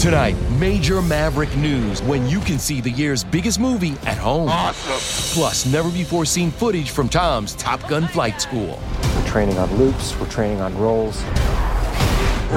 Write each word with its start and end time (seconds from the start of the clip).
Tonight, 0.00 0.34
major 0.58 1.02
Maverick 1.02 1.54
news 1.58 2.00
when 2.00 2.26
you 2.26 2.40
can 2.40 2.58
see 2.58 2.80
the 2.80 2.88
year's 2.88 3.22
biggest 3.22 3.60
movie 3.60 3.98
at 4.06 4.16
home. 4.16 4.48
Awesome. 4.48 5.38
Plus, 5.38 5.66
never 5.66 5.90
before 5.90 6.24
seen 6.24 6.50
footage 6.50 6.88
from 6.88 7.06
Tom's 7.06 7.54
Top 7.56 7.86
Gun 7.86 8.08
flight 8.08 8.40
school. 8.40 8.80
We're 9.14 9.26
training 9.26 9.58
on 9.58 9.70
loops, 9.76 10.18
we're 10.18 10.30
training 10.30 10.62
on 10.62 10.74
rolls. 10.78 11.22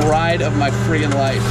Ride 0.08 0.42
of 0.42 0.56
my 0.56 0.70
friggin' 0.70 1.14
life. 1.16 1.44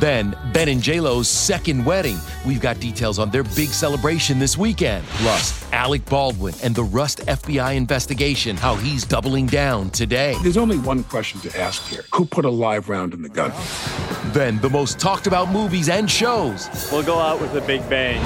Then, 0.00 0.36
Ben 0.52 0.68
and 0.68 0.82
JLo's 0.82 1.28
second 1.28 1.84
wedding. 1.84 2.18
We've 2.44 2.60
got 2.60 2.80
details 2.80 3.20
on 3.20 3.30
their 3.30 3.44
big 3.44 3.68
celebration 3.68 4.40
this 4.40 4.58
weekend. 4.58 5.06
Plus, 5.06 5.72
Alec 5.72 6.04
Baldwin 6.06 6.54
and 6.64 6.74
the 6.74 6.82
Rust 6.82 7.20
FBI 7.20 7.76
investigation, 7.76 8.56
how 8.56 8.74
he's 8.74 9.04
doubling 9.04 9.46
down 9.46 9.90
today. 9.90 10.34
There's 10.42 10.56
only 10.56 10.78
one 10.78 11.04
question 11.04 11.40
to 11.42 11.60
ask 11.60 11.86
here 11.86 12.02
Who 12.12 12.24
put 12.24 12.44
a 12.44 12.50
live 12.50 12.88
round 12.88 13.14
in 13.14 13.22
the 13.22 13.28
gun? 13.28 13.52
Then, 14.32 14.58
the 14.60 14.70
most 14.70 14.98
talked 14.98 15.26
about 15.26 15.50
movies 15.50 15.90
and 15.90 16.10
shows. 16.10 16.70
We'll 16.90 17.02
go 17.02 17.18
out 17.18 17.38
with 17.38 17.54
a 17.54 17.60
big 17.60 17.86
bang. 17.90 18.18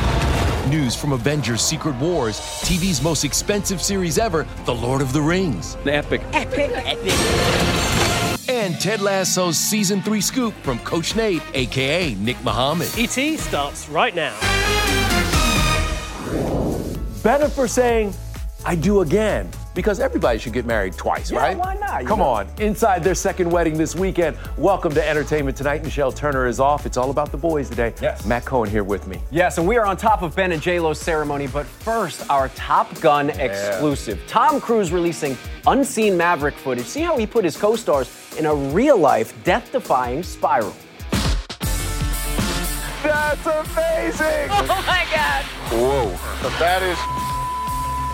News 0.71 0.95
from 0.95 1.13
Avengers 1.13 1.61
Secret 1.61 1.97
Wars, 1.97 2.39
TV's 2.39 3.03
most 3.03 3.25
expensive 3.25 3.83
series 3.83 4.17
ever, 4.17 4.47
The 4.67 4.75
Lord 4.75 5.03
of 5.03 5.13
the 5.13 5.21
Rings. 5.21 5.77
The 5.83 5.95
epic. 5.95 6.21
Epic, 6.33 6.71
epic. 6.75 7.13
And 8.49 8.81
Ted 8.81 9.01
Lasso's 9.01 9.59
season 9.59 10.01
three 10.01 10.21
scoop 10.21 10.55
from 10.63 10.79
Coach 10.81 11.17
Nate, 11.17 11.43
aka 11.55 12.15
Nick 12.15 12.41
Mohammed. 12.45 12.89
ET 12.97 13.39
starts 13.41 13.89
right 13.89 14.15
now. 14.15 14.39
Better 17.25 17.49
for 17.49 17.67
saying, 17.67 18.15
I 18.65 18.77
do 18.77 19.01
again. 19.01 19.51
Because 19.77 20.01
everybody 20.01 20.39
should 20.39 20.55
get 20.55 20.65
married 20.65 20.95
twice, 20.95 21.31
yeah, 21.31 21.39
right? 21.39 21.59
Why 21.59 21.75
not? 21.75 22.07
Come 22.07 22.21
know? 22.21 22.25
on. 22.25 22.49
Inside 22.59 23.05
their 23.05 23.15
second 23.15 23.51
wedding 23.51 23.77
this 23.77 23.95
weekend. 23.95 24.39
Welcome 24.57 24.95
to 24.95 25.07
Entertainment 25.07 25.55
Tonight. 25.55 25.85
Michelle 25.85 26.11
Turner 26.11 26.47
is 26.47 26.59
off. 26.59 26.87
It's 26.87 26.97
all 26.97 27.11
about 27.11 27.31
the 27.31 27.37
boys 27.37 27.69
today. 27.69 27.93
Yes. 28.01 28.25
Matt 28.25 28.47
Cohen 28.47 28.71
here 28.71 28.85
with 28.85 29.07
me. 29.07 29.21
Yes, 29.31 29.59
and 29.59 29.69
we 29.69 29.77
are 29.77 29.85
on 29.85 29.99
top 29.99 30.23
of 30.23 30.35
Ben 30.35 30.53
and 30.53 30.63
J-Lo's 30.63 30.99
ceremony, 30.99 31.47
but 31.47 31.67
first, 31.67 32.29
our 32.31 32.49
Top 32.51 32.99
Gun 33.03 33.29
yeah. 33.29 33.35
exclusive. 33.35 34.19
Tom 34.27 34.63
Cruise 34.63 34.93
releasing 34.93 35.37
unseen 35.67 36.17
Maverick 36.17 36.55
footage. 36.55 36.87
See 36.87 37.03
how 37.03 37.19
he 37.19 37.27
put 37.27 37.45
his 37.45 37.59
co-stars 37.59 38.11
in 38.39 38.47
a 38.47 38.55
real-life, 38.55 39.35
death-defying 39.45 40.23
spiral. 40.23 40.75
That's 43.03 43.45
amazing! 43.45 44.49
Oh 44.53 44.85
my 44.87 45.07
God! 45.15 45.45
Whoa, 45.71 46.09
that 46.59 46.83
is 46.83 46.99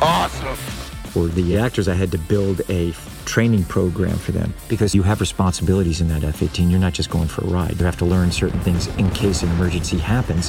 awesome 0.02 0.71
for 1.12 1.26
the 1.26 1.58
actors, 1.58 1.88
I 1.88 1.94
had 1.94 2.10
to 2.12 2.18
build 2.18 2.62
a 2.70 2.92
training 3.26 3.64
program 3.64 4.16
for 4.16 4.32
them 4.32 4.54
because 4.66 4.94
you 4.94 5.02
have 5.02 5.20
responsibilities 5.20 6.00
in 6.00 6.08
that 6.08 6.24
F 6.24 6.42
18. 6.42 6.70
You're 6.70 6.80
not 6.80 6.94
just 6.94 7.10
going 7.10 7.28
for 7.28 7.44
a 7.44 7.48
ride, 7.48 7.78
you 7.78 7.84
have 7.84 7.98
to 7.98 8.06
learn 8.06 8.32
certain 8.32 8.60
things 8.60 8.86
in 8.96 9.10
case 9.10 9.42
an 9.42 9.50
emergency 9.50 9.98
happens. 9.98 10.48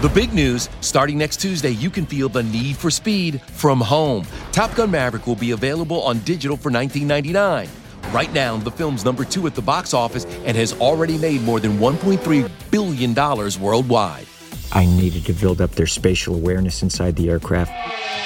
The 0.00 0.08
big 0.08 0.32
news 0.32 0.70
starting 0.80 1.18
next 1.18 1.40
Tuesday, 1.40 1.70
you 1.70 1.90
can 1.90 2.06
feel 2.06 2.30
the 2.30 2.42
need 2.42 2.78
for 2.78 2.90
speed 2.90 3.42
from 3.42 3.82
home. 3.82 4.26
Top 4.52 4.74
Gun 4.74 4.90
Maverick 4.90 5.26
will 5.26 5.36
be 5.36 5.50
available 5.50 6.00
on 6.02 6.20
digital 6.20 6.56
for 6.56 6.70
$19.99. 6.70 7.68
Right 8.12 8.32
now, 8.32 8.56
the 8.56 8.70
film's 8.70 9.04
number 9.04 9.24
two 9.24 9.46
at 9.46 9.54
the 9.54 9.62
box 9.62 9.92
office 9.92 10.24
and 10.46 10.56
has 10.56 10.72
already 10.74 11.18
made 11.18 11.42
more 11.42 11.60
than 11.60 11.78
$1.3 11.78 12.50
billion 12.70 13.14
worldwide. 13.62 14.26
I 14.72 14.86
needed 14.86 15.24
to 15.26 15.32
build 15.32 15.60
up 15.60 15.70
their 15.72 15.86
spatial 15.86 16.34
awareness 16.34 16.82
inside 16.82 17.16
the 17.16 17.30
aircraft. 17.30 17.72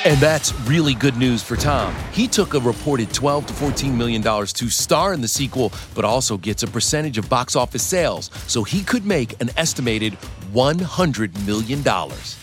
And 0.07 0.19
that's 0.19 0.59
really 0.61 0.95
good 0.95 1.17
news 1.17 1.43
for 1.43 1.57
Tom. 1.57 1.95
He 2.13 2.29
took 2.29 2.55
a 2.55 2.61
reported 2.61 3.13
12 3.13 3.47
to 3.47 3.53
14 3.53 3.97
million 3.97 4.23
dollars 4.23 4.53
to 4.55 4.69
star 4.69 5.13
in 5.13 5.21
the 5.21 5.29
sequel, 5.29 5.73
but 5.95 6.05
also 6.05 6.37
gets 6.37 6.63
a 6.63 6.67
percentage 6.67 7.19
of 7.19 7.29
box 7.29 7.57
office 7.57 7.83
sales, 7.83 8.31
so 8.47 8.63
he 8.63 8.83
could 8.83 9.05
make 9.05 9.41
an 9.43 9.51
estimated 9.57 10.15
100 10.53 11.47
million 11.47 11.83
dollars. 11.83 12.37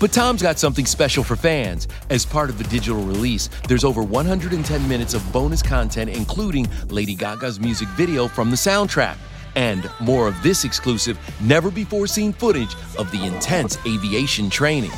But 0.00 0.12
Tom's 0.12 0.42
got 0.42 0.58
something 0.58 0.86
special 0.86 1.24
for 1.24 1.36
fans. 1.36 1.88
As 2.10 2.26
part 2.26 2.50
of 2.50 2.58
the 2.58 2.64
digital 2.64 3.02
release, 3.04 3.48
there's 3.68 3.84
over 3.84 4.02
110 4.02 4.88
minutes 4.88 5.14
of 5.14 5.32
bonus 5.32 5.62
content, 5.62 6.10
including 6.10 6.68
Lady 6.88 7.14
Gaga's 7.14 7.58
music 7.58 7.88
video 7.90 8.28
from 8.28 8.50
the 8.50 8.56
soundtrack 8.56 9.16
and 9.56 9.90
more 10.00 10.28
of 10.28 10.42
this 10.42 10.64
exclusive, 10.64 11.18
never 11.40 11.70
before 11.70 12.06
seen 12.06 12.32
footage 12.32 12.74
of 12.98 13.10
the 13.10 13.24
intense 13.24 13.78
aviation 13.86 14.50
training. 14.50 14.90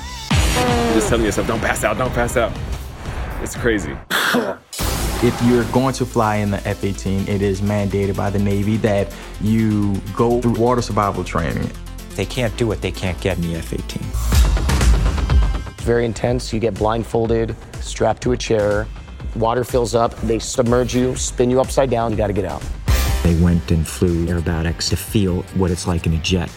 Just 0.95 1.09
telling 1.09 1.25
yourself, 1.25 1.47
don't 1.47 1.61
pass 1.61 1.85
out, 1.85 1.99
don't 1.99 2.13
pass 2.13 2.37
out. 2.37 2.53
It's 3.43 3.55
crazy. 3.55 3.97
If 5.23 5.43
you're 5.45 5.65
going 5.73 5.95
to 5.95 6.05
fly 6.05 6.37
in 6.37 6.51
the 6.51 6.67
F 6.69 6.85
18, 6.85 7.29
it 7.29 7.41
is 7.41 7.61
mandated 7.61 8.17
by 8.17 8.29
the 8.29 8.39
Navy 8.39 8.77
that 8.79 9.15
you 9.41 9.95
go 10.15 10.41
through 10.41 10.55
water 10.61 10.83
survival 10.83 11.25
training. 11.25 11.71
They 12.17 12.27
can't 12.27 12.57
do 12.57 12.67
what 12.67 12.83
they 12.83 12.91
can't 12.91 13.19
get 13.21 13.37
in 13.39 13.45
the 13.45 13.57
F 13.57 13.73
18. 13.73 14.03
It's 15.73 15.85
very 15.85 16.05
intense. 16.05 16.53
You 16.53 16.61
get 16.61 16.75
blindfolded, 16.75 17.57
strapped 17.81 18.23
to 18.25 18.33
a 18.33 18.37
chair, 18.37 18.87
water 19.37 19.65
fills 19.65 19.95
up, 19.95 20.15
they 20.23 20.39
submerge 20.39 20.95
you, 20.95 21.17
spin 21.17 21.51
you 21.51 21.61
upside 21.61 21.91
down, 21.91 22.11
you 22.11 22.17
got 22.17 22.27
to 22.29 22.33
get 22.33 22.45
out. 22.45 22.63
They 23.27 23.35
went 23.43 23.73
and 23.73 23.85
flew 23.85 24.25
aerobatics 24.27 24.89
to 24.91 24.97
feel 24.97 25.43
what 25.57 25.73
it's 25.73 25.89
like 25.89 26.07
in 26.07 26.15
a 26.15 26.19
jet. 26.19 26.49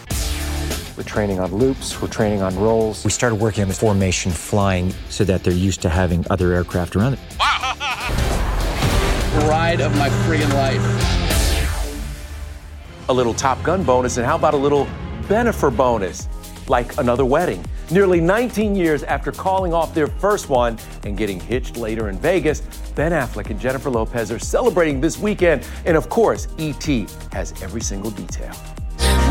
We're 0.95 1.01
training 1.01 1.39
on 1.39 1.51
loops, 1.51 1.99
we're 1.99 2.09
training 2.09 2.43
on 2.43 2.55
rolls. 2.59 3.03
We 3.03 3.09
started 3.09 3.37
working 3.37 3.63
on 3.63 3.69
the 3.69 3.73
formation 3.73 4.31
flying 4.31 4.93
so 5.09 5.23
that 5.23 5.43
they're 5.43 5.51
used 5.51 5.81
to 5.81 5.89
having 5.89 6.23
other 6.29 6.53
aircraft 6.53 6.95
around 6.95 7.13
it. 7.13 7.19
Ride 9.49 9.81
of 9.81 9.97
my 9.97 10.09
freaking 10.27 10.53
life. 10.53 10.79
A 13.09 13.13
little 13.13 13.33
Top 13.33 13.63
Gun 13.63 13.83
bonus, 13.83 14.17
and 14.17 14.25
how 14.27 14.35
about 14.35 14.53
a 14.53 14.57
little 14.57 14.85
Bennifer 15.23 15.75
bonus? 15.75 16.29
Like 16.67 16.95
another 16.99 17.25
wedding. 17.25 17.65
Nearly 17.91 18.21
19 18.21 18.75
years 18.75 19.01
after 19.01 19.31
calling 19.31 19.73
off 19.73 19.95
their 19.95 20.05
first 20.05 20.47
one 20.47 20.77
and 21.05 21.17
getting 21.17 21.39
hitched 21.39 21.75
later 21.75 22.09
in 22.09 22.19
Vegas, 22.19 22.61
Ben 22.93 23.11
Affleck 23.11 23.49
and 23.49 23.59
Jennifer 23.59 23.89
Lopez 23.89 24.31
are 24.31 24.37
celebrating 24.37 25.01
this 25.01 25.17
weekend. 25.17 25.67
And 25.85 25.97
of 25.97 26.07
course, 26.07 26.47
E.T. 26.59 27.07
has 27.31 27.59
every 27.63 27.81
single 27.81 28.11
detail. 28.11 28.53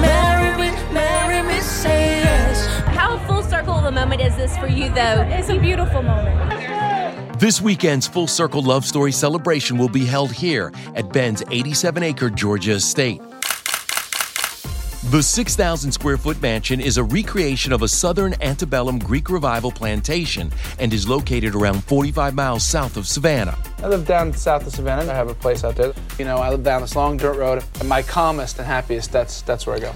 Marry 0.00 0.56
me, 0.56 0.70
marry 0.92 1.46
me, 1.46 1.60
say 1.60 2.18
yes. 2.18 2.66
How 2.88 3.18
full 3.28 3.44
circle 3.44 3.74
of 3.74 3.84
a 3.84 3.92
moment 3.92 4.20
is 4.20 4.34
this 4.34 4.56
for 4.58 4.66
you, 4.66 4.88
though? 4.88 5.24
It's 5.28 5.50
a 5.50 5.58
beautiful 5.58 6.02
moment. 6.02 7.38
This 7.38 7.60
weekend's 7.60 8.08
Full 8.08 8.26
Circle 8.26 8.62
Love 8.62 8.84
Story 8.84 9.12
celebration 9.12 9.78
will 9.78 9.88
be 9.88 10.04
held 10.04 10.32
here 10.32 10.72
at 10.96 11.12
Ben's 11.12 11.44
87 11.52 12.02
acre 12.02 12.30
Georgia 12.30 12.72
estate. 12.72 13.20
The 15.10 15.22
6,000 15.22 15.90
square 15.90 16.18
foot 16.18 16.42
mansion 16.42 16.82
is 16.82 16.98
a 16.98 17.02
recreation 17.02 17.72
of 17.72 17.80
a 17.80 17.88
southern 17.88 18.34
antebellum 18.42 18.98
Greek 18.98 19.30
revival 19.30 19.72
plantation 19.72 20.52
and 20.78 20.92
is 20.92 21.08
located 21.08 21.54
around 21.54 21.82
45 21.84 22.34
miles 22.34 22.62
south 22.62 22.98
of 22.98 23.06
Savannah. 23.06 23.56
I 23.78 23.88
live 23.88 24.06
down 24.06 24.34
south 24.34 24.66
of 24.66 24.74
Savannah. 24.74 25.10
I 25.10 25.14
have 25.14 25.30
a 25.30 25.34
place 25.34 25.64
out 25.64 25.76
there. 25.76 25.94
You 26.18 26.26
know, 26.26 26.36
I 26.36 26.50
live 26.50 26.62
down 26.62 26.82
this 26.82 26.94
long 26.94 27.16
dirt 27.16 27.38
road. 27.38 27.64
And 27.80 27.88
my 27.88 28.02
calmest 28.02 28.58
and 28.58 28.66
happiest, 28.66 29.10
that's 29.10 29.40
that's 29.40 29.66
where 29.66 29.76
I 29.76 29.80
go. 29.80 29.94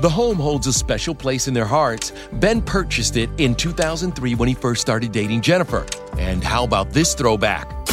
The 0.00 0.10
home 0.10 0.38
holds 0.38 0.66
a 0.66 0.72
special 0.72 1.14
place 1.14 1.46
in 1.46 1.54
their 1.54 1.64
hearts. 1.64 2.10
Ben 2.32 2.62
purchased 2.62 3.16
it 3.16 3.30
in 3.38 3.54
2003 3.54 4.34
when 4.34 4.48
he 4.48 4.56
first 4.56 4.80
started 4.80 5.12
dating 5.12 5.40
Jennifer. 5.40 5.86
And 6.18 6.42
how 6.42 6.64
about 6.64 6.90
this 6.90 7.14
throwback? 7.14 7.84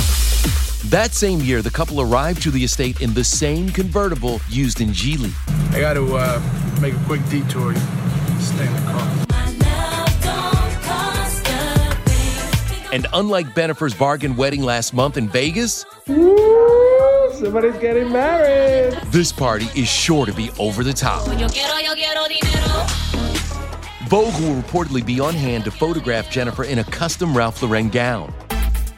That 0.86 1.13
same 1.13 1.39
year, 1.42 1.62
the 1.62 1.69
couple 1.69 2.01
arrived 2.01 2.42
to 2.44 2.51
the 2.51 2.63
estate 2.63 3.01
in 3.01 3.13
the 3.13 3.24
same 3.24 3.69
convertible 3.69 4.42
used 4.50 4.81
in 4.81 4.89
Gigli. 4.89 5.31
I 5.75 5.80
got 5.80 5.94
to 5.94 6.16
uh, 6.16 6.42
make 6.81 6.94
a 6.95 7.04
quick 7.06 7.22
detour. 7.30 7.75
Stay 8.39 8.66
in 8.66 8.74
the 8.74 8.81
car. 8.92 9.07
And 12.94 13.07
unlike 13.13 13.56
Bennifer's 13.56 13.94
bargain 13.94 14.36
wedding 14.36 14.63
last 14.63 14.94
month 14.94 15.16
in 15.16 15.30
Vegas, 15.30 15.86
Woo, 16.07 17.31
somebody's 17.34 17.77
getting 17.77 18.12
married. 18.12 18.94
this 19.12 19.31
party 19.31 19.68
is 19.80 19.88
sure 19.88 20.25
to 20.25 20.34
be 20.34 20.50
over 20.60 20.84
the 20.84 20.92
top. 20.92 21.25
Vogue 24.10 24.34
will 24.42 24.62
reportedly 24.62 25.06
be 25.06 25.22
on 25.22 25.34
hand 25.34 25.63
to 25.63 25.72
photograph 25.72 26.30
Jennifer 26.30 26.66
in 26.66 26.80
a 26.80 26.84
custom 26.84 27.38
Ralph 27.38 27.62
Lauren 27.62 27.88
gown. 27.88 28.34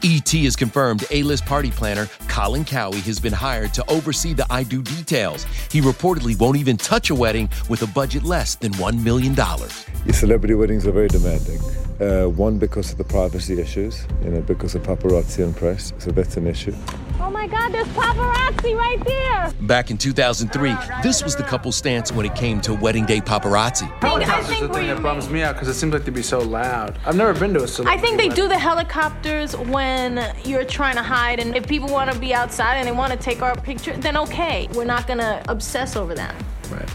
ET 0.06 0.28
has 0.44 0.54
confirmed 0.54 1.02
A-list 1.10 1.46
party 1.46 1.70
planner 1.70 2.10
Colin 2.28 2.62
Cowie 2.62 3.00
has 3.00 3.18
been 3.18 3.32
hired 3.32 3.72
to 3.72 3.90
oversee 3.90 4.34
the 4.34 4.46
I 4.50 4.62
Do 4.62 4.82
details. 4.82 5.44
He 5.70 5.80
reportedly 5.80 6.38
won't 6.38 6.58
even 6.58 6.76
touch 6.76 7.08
a 7.08 7.14
wedding 7.14 7.48
with 7.70 7.80
a 7.80 7.86
budget 7.86 8.22
less 8.22 8.54
than 8.54 8.72
$1 8.72 9.02
million. 9.02 9.34
Your 9.34 10.12
celebrity 10.12 10.52
weddings 10.52 10.86
are 10.86 10.92
very 10.92 11.08
demanding. 11.08 11.58
Uh, 12.00 12.26
one, 12.26 12.58
because 12.58 12.90
of 12.90 12.98
the 12.98 13.04
privacy 13.04 13.60
issues, 13.60 14.04
you 14.24 14.30
know, 14.30 14.40
because 14.40 14.74
of 14.74 14.82
paparazzi 14.82 15.44
and 15.44 15.56
press, 15.56 15.92
so 15.98 16.10
that's 16.10 16.36
an 16.36 16.44
issue. 16.44 16.74
Oh 17.20 17.30
my 17.30 17.46
God, 17.46 17.68
there's 17.70 17.86
paparazzi 17.88 18.76
right 18.76 19.02
there. 19.06 19.52
Back 19.68 19.92
in 19.92 19.96
2003, 19.96 20.74
this 21.04 21.22
was 21.22 21.36
the 21.36 21.44
couple's 21.44 21.76
stance 21.76 22.10
when 22.10 22.26
it 22.26 22.34
came 22.34 22.60
to 22.62 22.74
wedding 22.74 23.06
day 23.06 23.20
paparazzi. 23.20 23.88
Helicopters 24.02 24.60
are 24.60 24.66
the 24.66 24.74
thing 24.74 24.88
that 24.88 25.00
bums 25.04 25.30
me 25.30 25.42
out 25.42 25.54
because 25.54 25.68
it 25.68 25.74
seems 25.74 25.92
like 25.92 26.04
they'd 26.04 26.12
be 26.12 26.20
so 26.22 26.40
loud. 26.40 26.98
I've 27.06 27.14
never 27.14 27.32
been 27.32 27.54
to 27.54 27.60
a 27.60 27.62
I 27.62 27.66
celebrity 27.66 27.96
I 27.98 28.00
think 28.02 28.18
they 28.18 28.28
wedding. 28.28 28.44
do 28.44 28.48
the 28.48 28.58
helicopters 28.58 29.56
when 29.56 30.34
you're 30.44 30.64
trying 30.64 30.96
to 30.96 31.02
hide, 31.02 31.38
and 31.38 31.54
if 31.56 31.64
people 31.68 31.88
want 31.88 32.12
to 32.12 32.18
be 32.18 32.34
outside 32.34 32.74
and 32.78 32.88
they 32.88 32.92
want 32.92 33.12
to 33.12 33.18
take 33.18 33.40
our 33.40 33.54
picture, 33.54 33.96
then 33.96 34.16
okay. 34.16 34.68
We're 34.74 34.84
not 34.84 35.06
gonna 35.06 35.44
obsess 35.48 35.94
over 35.94 36.16
that. 36.16 36.34
Right. 36.72 36.90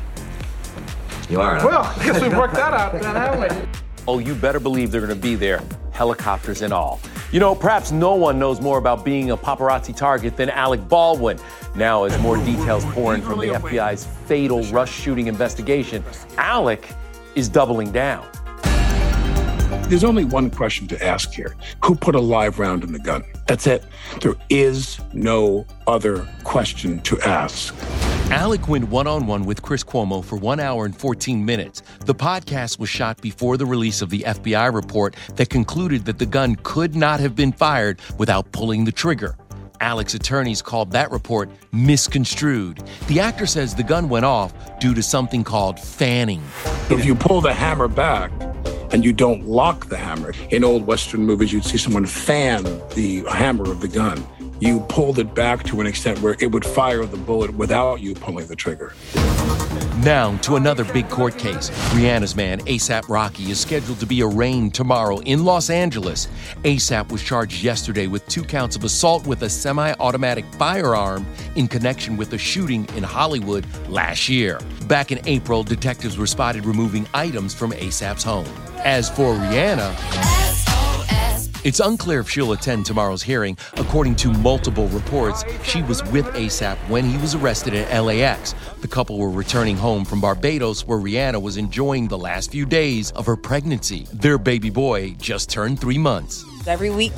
You 1.29 1.39
are. 1.39 1.65
Well, 1.65 1.83
I 1.83 2.03
guess 2.03 2.21
we've 2.21 2.35
worked 2.35 2.55
that 2.55 2.73
out, 2.73 2.91
then, 2.91 3.03
haven't 3.03 3.39
we? 3.61 3.67
Oh, 4.11 4.17
you 4.17 4.33
better 4.33 4.59
believe 4.59 4.89
they're 4.89 5.05
going 5.05 5.13
to 5.13 5.21
be 5.21 5.35
there, 5.35 5.61
helicopters 5.91 6.63
and 6.63 6.73
all. 6.73 6.99
You 7.31 7.39
know, 7.39 7.53
perhaps 7.53 7.91
no 7.91 8.15
one 8.15 8.39
knows 8.39 8.59
more 8.59 8.79
about 8.79 9.05
being 9.05 9.29
a 9.29 9.37
paparazzi 9.37 9.95
target 9.95 10.35
than 10.35 10.49
Alec 10.49 10.89
Baldwin. 10.89 11.37
Now, 11.75 12.05
as 12.05 12.19
more 12.19 12.37
details 12.37 12.83
pour 12.85 13.13
in 13.13 13.21
from 13.21 13.37
the 13.37 13.49
FBI's 13.49 14.07
fatal 14.25 14.63
Rust 14.63 14.91
shooting 14.91 15.27
investigation, 15.27 16.03
Alec 16.37 16.89
is 17.35 17.47
doubling 17.49 17.91
down. 17.91 18.27
There's 19.89 20.03
only 20.03 20.25
one 20.25 20.49
question 20.49 20.87
to 20.87 21.05
ask 21.05 21.31
here 21.31 21.55
Who 21.85 21.93
put 21.93 22.15
a 22.15 22.19
live 22.19 22.57
round 22.57 22.83
in 22.83 22.91
the 22.91 22.97
gun? 22.97 23.23
That's 23.45 23.67
it. 23.67 23.83
There 24.21 24.37
is 24.49 24.99
no 25.13 25.67
other 25.85 26.27
question 26.43 26.99
to 27.01 27.21
ask. 27.21 27.75
Alec 28.31 28.67
went 28.67 28.87
one 28.89 29.07
on 29.07 29.25
one 29.25 29.43
with 29.43 29.63
Chris 29.63 29.83
Cuomo 29.83 30.23
for 30.23 30.35
one 30.35 30.59
hour 30.59 30.85
and 30.85 30.95
14 30.95 31.43
minutes. 31.43 31.81
The 32.05 32.13
podcast 32.13 32.77
was 32.77 32.87
shot 32.87 33.19
before 33.21 33.57
the 33.57 33.65
release 33.65 34.03
of 34.03 34.11
the 34.11 34.19
FBI 34.19 34.71
report 34.71 35.15
that 35.35 35.49
concluded 35.49 36.05
that 36.05 36.19
the 36.19 36.27
gun 36.27 36.55
could 36.61 36.95
not 36.95 37.19
have 37.19 37.35
been 37.35 37.51
fired 37.51 37.99
without 38.19 38.51
pulling 38.51 38.85
the 38.85 38.91
trigger. 38.91 39.35
Alec's 39.81 40.13
attorneys 40.13 40.61
called 40.61 40.91
that 40.91 41.09
report 41.09 41.49
misconstrued. 41.71 42.83
The 43.07 43.19
actor 43.19 43.47
says 43.47 43.73
the 43.73 43.81
gun 43.81 44.09
went 44.09 44.25
off 44.25 44.53
due 44.79 44.93
to 44.93 45.01
something 45.01 45.43
called 45.43 45.79
fanning. 45.79 46.43
If 46.91 47.05
you 47.05 47.15
pull 47.15 47.41
the 47.41 47.53
hammer 47.53 47.87
back 47.87 48.31
and 48.91 49.03
you 49.03 49.11
don't 49.11 49.45
lock 49.47 49.87
the 49.87 49.97
hammer, 49.97 50.33
in 50.51 50.63
old 50.63 50.85
Western 50.85 51.25
movies, 51.25 51.51
you'd 51.51 51.65
see 51.65 51.77
someone 51.77 52.05
fan 52.05 52.63
the 52.93 53.23
hammer 53.27 53.71
of 53.71 53.81
the 53.81 53.87
gun. 53.87 54.23
You 54.59 54.81
pulled 54.81 55.19
it 55.19 55.33
back 55.33 55.63
to 55.65 55.79
an 55.79 55.87
extent 55.87 56.19
where 56.21 56.35
it 56.39 56.51
would 56.51 56.65
fire 56.65 57.05
the 57.05 57.15
bullet 57.15 57.53
without 57.55 58.01
you 58.01 58.13
pulling 58.13 58.47
the 58.47 58.57
trigger. 58.57 58.93
Now 60.03 60.35
to 60.39 60.57
another 60.57 60.83
big 60.83 61.09
court 61.09 61.37
case. 61.37 61.69
Rihanna's 61.91 62.35
man, 62.35 62.59
ASAP 62.61 63.07
Rocky, 63.07 63.51
is 63.51 63.59
scheduled 63.59 63.99
to 64.01 64.05
be 64.05 64.21
arraigned 64.21 64.73
tomorrow 64.73 65.19
in 65.19 65.45
Los 65.45 65.69
Angeles. 65.69 66.27
ASAP 66.63 67.09
was 67.09 67.23
charged 67.23 67.63
yesterday 67.63 68.07
with 68.07 68.27
two 68.27 68.43
counts 68.43 68.75
of 68.75 68.83
assault 68.83 69.25
with 69.25 69.43
a 69.43 69.49
semi 69.49 69.93
automatic 69.99 70.45
firearm 70.55 71.25
in 71.55 71.67
connection 71.67 72.17
with 72.17 72.33
a 72.33 72.37
shooting 72.37 72.85
in 72.95 73.03
Hollywood 73.03 73.65
last 73.87 74.27
year. 74.27 74.59
Back 74.87 75.13
in 75.13 75.19
April, 75.25 75.63
detectives 75.63 76.17
were 76.17 76.27
spotted 76.27 76.65
removing 76.65 77.07
items 77.13 77.53
from 77.53 77.71
ASAP's 77.71 78.23
home. 78.23 78.47
As 78.83 79.09
for 79.09 79.33
Rihanna, 79.33 80.38
it's 81.63 81.79
unclear 81.79 82.19
if 82.19 82.29
she'll 82.29 82.51
attend 82.51 82.85
tomorrow's 82.85 83.23
hearing. 83.23 83.57
According 83.73 84.15
to 84.17 84.31
multiple 84.33 84.87
reports, 84.87 85.43
she 85.63 85.81
was 85.83 86.03
with 86.11 86.25
ASAP 86.27 86.77
when 86.89 87.05
he 87.05 87.17
was 87.17 87.35
arrested 87.35 87.73
at 87.73 87.99
LAX. 87.99 88.53
The 88.81 88.87
couple 88.87 89.17
were 89.17 89.29
returning 89.29 89.75
home 89.75 90.05
from 90.05 90.21
Barbados, 90.21 90.87
where 90.87 90.97
Rihanna 90.97 91.41
was 91.41 91.57
enjoying 91.57 92.07
the 92.07 92.17
last 92.17 92.51
few 92.51 92.65
days 92.65 93.11
of 93.11 93.25
her 93.25 93.35
pregnancy. 93.35 94.07
Their 94.13 94.37
baby 94.37 94.69
boy 94.69 95.15
just 95.19 95.49
turned 95.49 95.79
three 95.79 95.97
months. 95.97 96.43
Every 96.67 96.89
week 96.89 97.13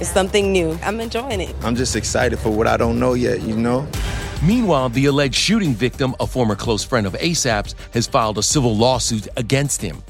is 0.00 0.08
something 0.08 0.52
new. 0.52 0.78
I'm 0.82 1.00
enjoying 1.00 1.40
it. 1.40 1.54
I'm 1.62 1.76
just 1.76 1.96
excited 1.96 2.38
for 2.38 2.50
what 2.50 2.66
I 2.66 2.76
don't 2.76 2.98
know 2.98 3.14
yet, 3.14 3.42
you 3.42 3.56
know? 3.56 3.86
Meanwhile, 4.42 4.88
the 4.90 5.06
alleged 5.06 5.34
shooting 5.34 5.74
victim, 5.74 6.14
a 6.18 6.26
former 6.26 6.56
close 6.56 6.82
friend 6.82 7.06
of 7.06 7.12
ASAP's, 7.14 7.74
has 7.92 8.06
filed 8.06 8.38
a 8.38 8.42
civil 8.42 8.74
lawsuit 8.74 9.28
against 9.36 9.82
him. 9.82 10.02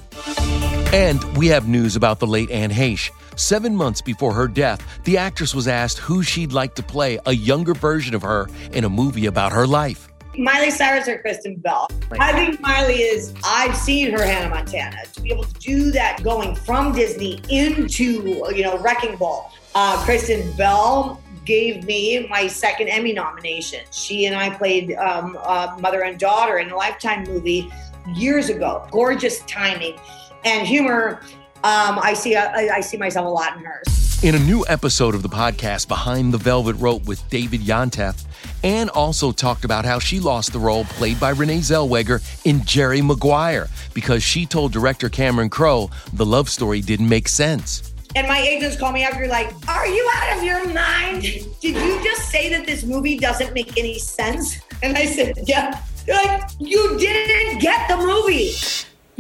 And 0.93 1.23
we 1.37 1.47
have 1.47 1.69
news 1.69 1.95
about 1.95 2.19
the 2.19 2.27
late 2.27 2.51
Anne 2.51 2.71
Heche. 2.71 3.13
Seven 3.37 3.77
months 3.77 4.03
before 4.03 4.35
her 4.35 4.49
death, 4.49 4.85
the 5.05 5.19
actress 5.19 5.55
was 5.55 5.69
asked 5.69 5.99
who 5.99 6.25
she'd 6.25 6.53
like 6.53 6.75
to 6.75 6.83
play 6.83 7.21
a 7.27 7.33
younger 7.33 7.75
version 7.75 8.13
of 8.13 8.23
her 8.23 8.49
in 8.73 8.83
a 8.83 8.89
movie 8.89 9.27
about 9.27 9.53
her 9.53 9.69
life. 9.69 10.09
Miley 10.37 10.73
Cyrus 10.73 11.07
or 11.07 11.19
Kristen 11.19 11.55
Bell. 11.57 11.89
I 12.19 12.33
think 12.33 12.61
Miley 12.61 13.03
is, 13.03 13.33
I've 13.45 13.77
seen 13.77 14.11
her 14.11 14.25
Hannah 14.25 14.51
Montana. 14.51 14.97
To 15.13 15.21
be 15.21 15.31
able 15.31 15.45
to 15.45 15.55
do 15.61 15.93
that 15.93 16.25
going 16.25 16.57
from 16.57 16.93
Disney 16.93 17.41
into, 17.49 18.51
you 18.53 18.65
know, 18.65 18.77
Wrecking 18.79 19.15
Ball. 19.17 19.53
Uh, 19.77 19.97
Kristen 20.05 20.51
Bell 20.57 21.23
gave 21.45 21.85
me 21.85 22.27
my 22.29 22.49
second 22.49 22.89
Emmy 22.89 23.13
nomination. 23.13 23.85
She 23.93 24.27
and 24.27 24.35
I 24.35 24.51
played 24.51 24.95
um, 24.95 25.39
uh, 25.41 25.77
mother 25.79 26.03
and 26.03 26.19
daughter 26.19 26.59
in 26.59 26.73
a 26.73 26.77
Lifetime 26.77 27.23
movie 27.23 27.71
years 28.13 28.49
ago. 28.49 28.89
Gorgeous 28.91 29.41
timing 29.45 29.97
and 30.45 30.67
humor. 30.67 31.21
Um, 31.63 31.99
I 31.99 32.15
see, 32.15 32.37
I, 32.37 32.77
I 32.77 32.81
see 32.81 32.97
myself 32.97 33.27
a 33.27 33.29
lot 33.29 33.57
in 33.57 33.65
hers. 33.65 34.23
In 34.23 34.35
a 34.35 34.39
new 34.39 34.65
episode 34.69 35.15
of 35.15 35.23
the 35.23 35.29
podcast 35.29 35.89
Behind 35.89 36.33
the 36.33 36.39
Velvet 36.39 36.75
Rope 36.77 37.07
with 37.07 37.27
David 37.31 37.61
Yontef, 37.61 38.25
Anne 38.63 38.91
also 38.91 39.33
talked 39.33 39.65
about 39.65 39.85
how 39.85 39.99
she 39.99 40.21
lost 40.21 40.53
the 40.53 40.59
role 40.59 40.85
played 40.85 41.19
by 41.19 41.31
Renee 41.31 41.61
Zellweger 41.61 42.21
in 42.45 42.65
Jerry 42.65 43.01
Maguire 43.01 43.69
because 43.95 44.23
she 44.23 44.45
told 44.45 44.73
director 44.73 45.09
Cameron 45.09 45.49
Crowe 45.49 45.91
the 46.13 46.27
love 46.27 46.49
story 46.51 46.83
didn't 46.83 47.09
make 47.09 47.29
sense. 47.29 47.95
And 48.17 48.27
my 48.27 48.41
agents 48.41 48.77
call 48.77 48.93
me 48.93 49.05
after, 49.05 49.27
like, 49.29 49.53
Are 49.69 49.87
you 49.87 50.11
out 50.15 50.37
of 50.37 50.45
your 50.45 50.67
mind? 50.69 51.23
Did 51.23 51.77
you 51.77 52.03
just 52.03 52.29
say 52.29 52.51
that 52.51 52.67
this 52.67 52.85
movie 52.85 53.19
doesn't 53.19 53.55
make 53.55 53.79
any 53.79 53.99
sense? 53.99 54.61
And 54.83 54.97
I 54.97 55.07
said, 55.07 55.39
Yeah. 55.47 55.81
They're 56.07 56.17
like, 56.17 56.51
You 56.59 56.99
didn't 56.99 57.61
get 57.61 57.89
the 57.89 57.97
movie. 57.97 58.53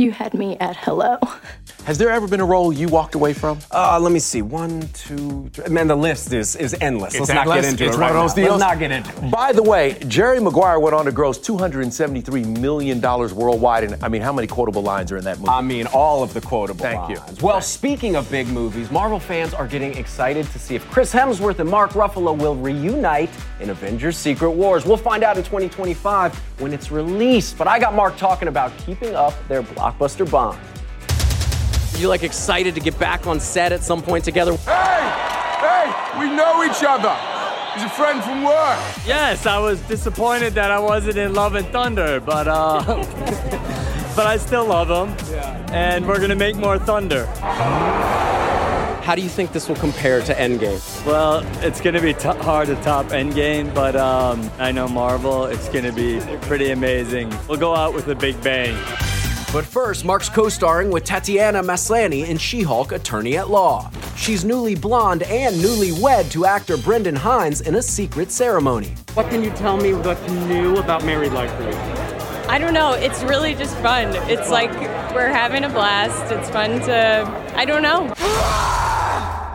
You 0.00 0.12
had 0.12 0.33
me 0.33 0.57
at 0.61 0.76
hello. 0.76 1.19
Has 1.85 1.99
there 1.99 2.09
ever 2.09 2.26
been 2.26 2.40
a 2.40 2.45
role 2.45 2.73
you 2.73 2.88
walked 2.88 3.14
away 3.14 3.35
from? 3.35 3.59
Uh, 3.71 3.99
let 4.00 4.12
me 4.12 4.19
see. 4.19 4.40
One, 4.40 4.88
two, 4.95 5.50
three. 5.52 5.69
Man, 5.69 5.88
the 5.88 5.97
list 5.97 6.33
is 6.33 6.57
is 6.57 6.75
endless. 6.80 7.14
It's 7.14 7.28
Let's 7.28 7.35
not 7.35 7.47
get 7.54 7.64
into 7.66 7.85
It's 7.85 7.97
it 7.97 7.99
right 7.99 8.12
now. 8.12 8.26
deals. 8.28 8.37
Let's 8.37 8.61
not 8.61 8.78
get 8.78 8.92
into 8.92 9.11
it. 9.11 9.30
By 9.30 9.52
the 9.52 9.62
way, 9.62 9.99
Jerry 10.09 10.40
Maguire 10.40 10.80
went 10.80 10.95
on 10.95 11.04
to 11.04 11.12
gross 11.12 11.38
$273 11.38 12.59
million 12.61 13.00
worldwide. 13.00 13.85
And 13.85 14.02
I 14.02 14.09
mean, 14.09 14.23
how 14.23 14.33
many 14.33 14.47
quotable 14.47 14.83
lines 14.83 15.12
are 15.12 15.19
in 15.19 15.25
that 15.25 15.38
movie? 15.38 15.50
I 15.50 15.61
mean, 15.61 15.87
all 15.88 16.23
of 16.23 16.33
the 16.33 16.40
quotable 16.40 16.83
lines. 16.83 16.97
Thank 16.97 17.11
you. 17.11 17.16
lines. 17.19 17.42
Well, 17.42 17.61
speaking 17.61 18.16
of 18.16 18.30
big 18.30 18.47
movies, 18.49 18.90
Marvel 18.90 19.21
fans 19.21 19.52
are 19.52 19.66
getting 19.66 19.95
excited 19.97 20.47
to 20.47 20.59
see 20.59 20.76
if 20.76 20.90
Chris 20.90 21.12
Hemsworth 21.12 21.59
and 21.59 21.69
Mark 21.69 21.90
Ruffalo 21.90 22.38
will 22.38 22.57
reunite 22.57 23.30
in 23.61 23.69
Avengers 23.69 24.16
Secret 24.16 24.50
Wars. 24.50 24.87
We'll 24.87 24.97
find 24.97 25.23
out 25.23 25.37
in 25.37 25.42
2025 25.45 26.35
when 26.61 26.73
it's 26.73 26.90
released. 26.90 27.59
But 27.59 27.69
I 27.69 27.78
got 27.78 27.95
Mark 27.95 28.16
talking 28.16 28.49
about 28.49 28.76
keeping 28.78 29.14
up 29.14 29.35
their 29.49 29.62
blockbuster 29.91 30.31
bomb. 30.31 30.59
You 31.99 32.09
like 32.09 32.23
excited 32.23 32.75
to 32.75 32.81
get 32.81 32.99
back 32.99 33.27
on 33.27 33.41
set 33.41 33.73
at 33.73 33.83
some 33.83 34.03
point 34.03 34.25
together? 34.25 34.57
Hey, 34.57 35.13
hey, 35.61 36.19
we 36.19 36.35
know 36.35 36.65
each 36.65 36.83
other. 36.83 37.15
He's 37.75 37.85
a 37.85 37.89
friend 37.89 38.23
from 38.23 38.43
work. 38.43 38.79
Yes, 39.07 39.47
I 39.47 39.59
was 39.59 39.81
disappointed 39.83 40.55
that 40.55 40.71
I 40.71 40.79
wasn't 40.79 41.19
in 41.19 41.35
Love 41.35 41.55
and 41.55 41.67
Thunder, 41.69 42.19
but 42.21 42.49
uh, 42.49 42.83
but 44.17 44.27
I 44.27 44.37
still 44.39 44.67
love 44.67 44.89
him. 44.89 45.35
And 45.73 46.07
we're 46.07 46.21
gonna 46.21 46.35
make 46.35 46.57
more 46.57 46.79
Thunder. 46.79 47.27
How 49.03 49.15
do 49.15 49.23
you 49.23 49.29
think 49.29 49.53
this 49.53 49.69
will 49.69 49.77
compare 49.77 50.21
to 50.23 50.35
Endgame? 50.35 51.07
Well, 51.07 51.45
it's 51.65 51.81
gonna 51.81 52.01
be 52.01 52.15
t- 52.15 52.29
hard 52.29 52.69
to 52.69 52.77
top 52.77 53.07
Endgame, 53.07 53.75
but 53.75 53.95
um, 53.97 54.51
I 54.59 54.73
know 54.73 54.89
Marvel. 54.89 55.47
It's 55.47 55.69
gonna 55.69 55.93
be 55.93 56.21
pretty 56.43 56.71
amazing. 56.71 57.33
We'll 57.49 57.59
go 57.59 57.75
out 57.75 57.95
with 57.95 58.09
a 58.09 58.15
big 58.15 58.41
bang. 58.43 58.77
But 59.52 59.64
first, 59.64 60.04
Mark's 60.04 60.28
co 60.28 60.49
starring 60.49 60.90
with 60.90 61.02
Tatiana 61.02 61.61
Maslany 61.61 62.28
in 62.28 62.38
She 62.38 62.62
Hulk 62.62 62.92
Attorney 62.92 63.37
at 63.37 63.50
Law. 63.50 63.90
She's 64.14 64.45
newly 64.45 64.76
blonde 64.76 65.25
and 65.25 65.61
newly 65.61 65.90
wed 66.00 66.30
to 66.30 66.45
actor 66.45 66.76
Brendan 66.76 67.16
Hines 67.16 67.61
in 67.62 67.75
a 67.75 67.83
secret 67.83 68.30
ceremony. 68.30 68.95
What 69.14 69.28
can 69.28 69.42
you 69.42 69.50
tell 69.50 69.76
me 69.76 69.92
what's 69.92 70.30
new 70.30 70.76
about 70.76 71.04
married 71.04 71.33
life 71.33 71.52
for 71.57 71.64
you? 71.64 71.75
I 72.49 72.59
don't 72.61 72.75
know. 72.75 72.92
It's 72.92 73.25
really 73.25 73.54
just 73.57 73.76
fun. 73.78 74.14
It's 74.30 74.50
like 74.50 74.71
we're 75.12 75.33
having 75.33 75.64
a 75.64 75.69
blast. 75.69 76.30
It's 76.33 76.49
fun 76.50 76.78
to, 76.83 77.52
I 77.57 77.64
don't 77.64 77.83
know. 77.83 78.14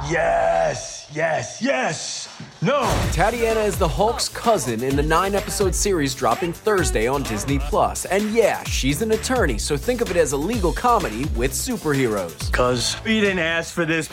Yes, 0.08 1.08
yes, 1.16 1.60
yes. 1.64 2.28
No. 2.62 2.82
Tatiana 3.12 3.60
is 3.60 3.78
the 3.78 3.88
Hulk's 3.88 4.30
cousin 4.30 4.82
in 4.84 4.96
the 4.96 5.04
nine 5.04 5.36
episode 5.36 5.76
series 5.76 6.16
dropping 6.16 6.54
Thursday 6.54 7.06
on 7.06 7.22
Disney 7.24 7.60
Plus. 7.60 8.06
And 8.06 8.32
yeah, 8.34 8.64
she's 8.64 9.02
an 9.02 9.12
attorney, 9.12 9.58
so 9.58 9.76
think 9.78 10.02
of 10.02 10.10
it 10.10 10.18
as 10.18 10.32
a 10.32 10.38
legal 10.38 10.72
comedy 10.74 11.26
with 11.36 11.52
superheroes. 11.52 12.52
Cuz 12.52 12.96
we 13.04 13.20
didn't 13.20 13.40
ask 13.40 13.74
for 13.74 13.86
this, 13.86 14.10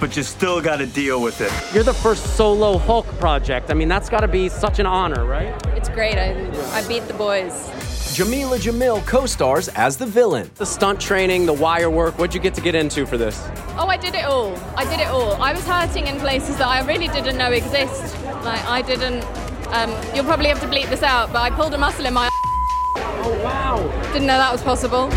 but 0.00 0.16
you 0.16 0.22
still 0.22 0.60
got 0.60 0.76
to 0.78 0.86
deal 0.86 1.22
with 1.22 1.40
it. 1.40 1.52
You're 1.72 1.84
the 1.84 1.94
first 1.94 2.36
solo 2.36 2.78
Hulk 2.78 3.06
project. 3.18 3.70
I 3.70 3.74
mean, 3.74 3.88
that's 3.88 4.08
got 4.08 4.20
to 4.20 4.28
be 4.28 4.48
such 4.48 4.80
an 4.80 4.86
honor, 4.86 5.24
right? 5.24 5.54
It's 5.76 5.88
great. 5.88 6.16
I, 6.16 6.32
I 6.72 6.86
beat 6.88 7.06
the 7.06 7.14
boys. 7.14 7.70
Jamila 8.12 8.58
Jamil 8.58 9.06
co 9.06 9.26
stars 9.26 9.68
as 9.68 9.96
the 9.96 10.06
villain. 10.06 10.50
The 10.56 10.66
stunt 10.66 11.00
training, 11.00 11.46
the 11.46 11.52
wire 11.52 11.90
work, 11.90 12.18
what'd 12.18 12.34
you 12.34 12.40
get 12.40 12.54
to 12.54 12.60
get 12.60 12.74
into 12.74 13.06
for 13.06 13.16
this? 13.16 13.40
Oh, 13.76 13.86
I 13.86 13.96
did 13.96 14.14
it 14.14 14.24
all. 14.24 14.56
I 14.76 14.84
did 14.84 14.98
it 15.00 15.06
all. 15.06 15.40
I 15.40 15.52
was 15.52 15.64
hurting 15.64 16.06
in 16.06 16.18
places 16.18 16.56
that 16.56 16.66
I 16.66 16.84
really 16.84 17.08
didn't 17.08 17.36
know 17.36 17.52
exist. 17.52 18.16
Like, 18.24 18.64
I 18.64 18.82
didn't. 18.82 19.24
Um, 19.68 19.90
you'll 20.14 20.24
probably 20.24 20.48
have 20.48 20.60
to 20.60 20.66
bleep 20.66 20.88
this 20.88 21.02
out, 21.02 21.32
but 21.32 21.42
I 21.42 21.50
pulled 21.50 21.74
a 21.74 21.78
muscle 21.78 22.06
in 22.06 22.14
my. 22.14 22.28
Oh, 22.96 23.40
wow. 23.44 23.76
Didn't 24.12 24.26
know 24.26 24.38
that 24.38 24.50
was 24.50 24.62
possible. 24.62 25.10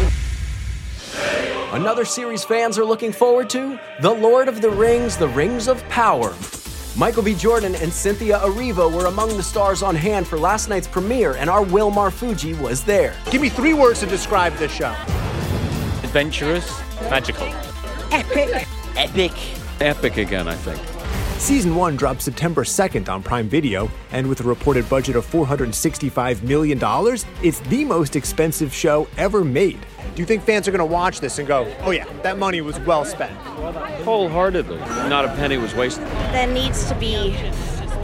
Another 1.74 2.06
series 2.06 2.44
fans 2.44 2.78
are 2.78 2.86
looking 2.86 3.14
forward 3.14 3.50
to 3.52 3.80
The 4.02 4.12
Lord 4.12 4.48
of 4.48 4.62
the 4.62 4.70
Rings, 4.70 5.18
The 5.18 5.30
Rings 5.30 5.68
of 5.68 5.82
Power. 5.88 6.34
Michael 6.98 7.24
B. 7.24 7.34
Jordan 7.34 7.74
and 7.76 7.92
Cynthia 7.92 8.40
Erivo 8.40 8.94
were 8.94 9.06
among 9.06 9.38
the 9.38 9.44
stars 9.44 9.82
on 9.82 9.96
hand 9.96 10.28
for 10.28 10.38
last 10.38 10.68
night's 10.68 10.88
premiere, 10.88 11.36
and 11.36 11.50
our 11.50 11.64
Will 11.64 11.90
Marfuggi 11.90 12.60
was 12.60 12.84
there. 12.84 13.16
Give 13.32 13.42
me 13.42 13.48
three 13.48 13.74
words 13.74 14.02
to 14.02 14.06
describe 14.06 14.54
this 14.58 14.74
show. 14.74 14.94
Adventurous, 16.04 16.82
magical. 17.10 17.48
Epic. 18.12 18.68
Epic. 18.98 19.32
Epic 19.80 20.18
again, 20.18 20.50
I 20.50 20.56
think. 20.56 20.91
Season 21.42 21.76
1 21.76 21.96
drops 21.96 22.24
September 22.24 22.64
2nd 22.64 23.10
on 23.10 23.24
Prime 23.24 23.50
Video, 23.50 23.90
and 24.12 24.30
with 24.30 24.42
a 24.42 24.44
reported 24.44 24.88
budget 24.88 25.16
of 25.16 25.26
$465 25.26 26.44
million, 26.44 26.80
it's 27.42 27.60
the 27.62 27.84
most 27.84 28.16
expensive 28.16 28.72
show 28.72 29.08
ever 29.18 29.44
made. 29.44 29.80
Do 30.14 30.22
you 30.22 30.26
think 30.28 30.44
fans 30.44 30.68
are 30.68 30.72
going 30.72 30.80
to 30.80 30.86
watch 30.86 31.20
this 31.20 31.40
and 31.40 31.48
go, 31.48 31.68
oh 31.82 31.90
yeah, 31.90 32.06
that 32.22 32.38
money 32.38 32.62
was 32.62 32.80
well 32.82 33.04
spent? 33.04 33.32
Wholeheartedly. 34.04 34.78
Not 35.10 35.26
a 35.26 35.30
penny 35.30 35.58
was 35.58 35.74
wasted. 35.74 36.06
There 36.32 36.46
needs 36.46 36.88
to 36.90 36.96
be 36.96 37.32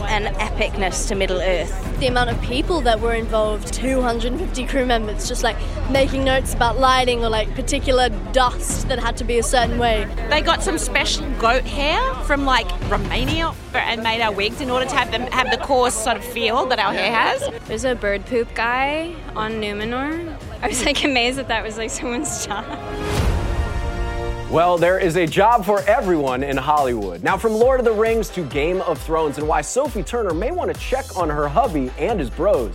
an 0.08 0.34
epicness 0.36 1.06
to 1.08 1.14
Middle 1.14 1.40
Earth. 1.40 2.00
The 2.00 2.06
amount 2.06 2.30
of 2.30 2.40
people 2.40 2.80
that 2.80 2.98
were 2.98 3.14
involved 3.14 3.72
250 3.72 4.66
crew 4.66 4.86
members 4.86 5.28
just 5.28 5.42
like 5.42 5.56
making 5.90 6.24
notes 6.24 6.54
about 6.54 6.78
lighting 6.78 7.22
or 7.22 7.28
like 7.28 7.54
particular 7.54 8.08
dust 8.32 8.88
that 8.88 8.98
had 8.98 9.16
to 9.18 9.24
be 9.24 9.38
a 9.38 9.42
certain 9.42 9.78
way. 9.78 10.06
They 10.30 10.40
got 10.40 10.62
some 10.62 10.78
special 10.78 11.28
goat 11.38 11.64
hair 11.64 12.00
from 12.24 12.44
like 12.44 12.68
Romania 12.90 13.52
and 13.74 14.02
made 14.02 14.22
our 14.22 14.32
wigs 14.32 14.60
in 14.60 14.70
order 14.70 14.86
to 14.86 14.96
have 14.96 15.10
them 15.10 15.22
have 15.30 15.50
the 15.50 15.58
coarse 15.58 15.94
sort 15.94 16.16
of 16.16 16.24
feel 16.24 16.66
that 16.66 16.78
our 16.78 16.92
hair 16.92 17.12
has. 17.12 17.48
There's 17.66 17.84
a 17.84 17.94
bird 17.94 18.24
poop 18.26 18.54
guy 18.54 19.14
on 19.36 19.52
Numenor. 19.60 20.36
I 20.62 20.68
was 20.68 20.84
like 20.84 21.04
amazed 21.04 21.38
that 21.38 21.48
that 21.48 21.62
was 21.62 21.76
like 21.76 21.90
someone's 21.90 22.46
job. 22.46 22.64
Well, 24.50 24.78
there 24.78 24.98
is 24.98 25.16
a 25.16 25.26
job 25.26 25.66
for 25.66 25.80
everyone 25.82 26.42
in 26.42 26.56
Hollywood. 26.56 27.22
Now, 27.22 27.36
from 27.36 27.52
Lord 27.52 27.80
of 27.80 27.84
the 27.84 27.92
Rings 27.92 28.30
to 28.30 28.42
Game 28.44 28.80
of 28.80 28.98
Thrones, 28.98 29.36
and 29.36 29.46
why 29.46 29.60
Sophie 29.60 30.02
Turner 30.02 30.32
may 30.32 30.52
want 30.52 30.72
to 30.74 30.80
check 30.80 31.18
on 31.18 31.28
her 31.28 31.46
hubby 31.46 31.90
and 31.98 32.18
his 32.18 32.30
bros. 32.30 32.74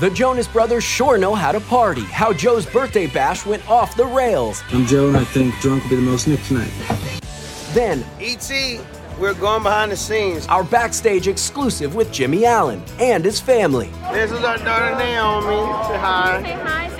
The 0.00 0.10
Jonas 0.10 0.48
Brothers 0.48 0.84
sure 0.84 1.16
know 1.16 1.34
how 1.34 1.50
to 1.50 1.60
party. 1.60 2.02
How 2.02 2.30
Joe's 2.30 2.66
birthday 2.66 3.06
bash 3.06 3.46
went 3.46 3.66
off 3.70 3.96
the 3.96 4.04
rails. 4.06 4.62
I'm 4.70 4.84
Joe, 4.84 5.08
and 5.08 5.16
I 5.16 5.24
think 5.24 5.54
drunk 5.60 5.82
will 5.84 5.90
be 5.90 5.96
the 5.96 6.02
most 6.02 6.28
Nick 6.28 6.42
tonight. 6.42 6.70
Then, 7.72 8.04
E.T., 8.20 8.80
we're 9.18 9.34
going 9.34 9.62
behind 9.62 9.92
the 9.92 9.96
scenes. 9.96 10.46
our 10.46 10.64
backstage 10.64 11.26
exclusive 11.28 11.94
with 11.94 12.10
Jimmy 12.12 12.44
Allen 12.46 12.82
and 12.98 13.24
his 13.24 13.40
family. 13.40 13.90
This 14.12 14.30
is 14.30 14.42
our 14.42 14.56
daughter 14.58 14.96
Naomi. 14.96 15.56
Say 15.88 15.98
hi. 15.98 16.42
Say 16.42 16.52
hi, 16.52 16.88
say 16.96 16.99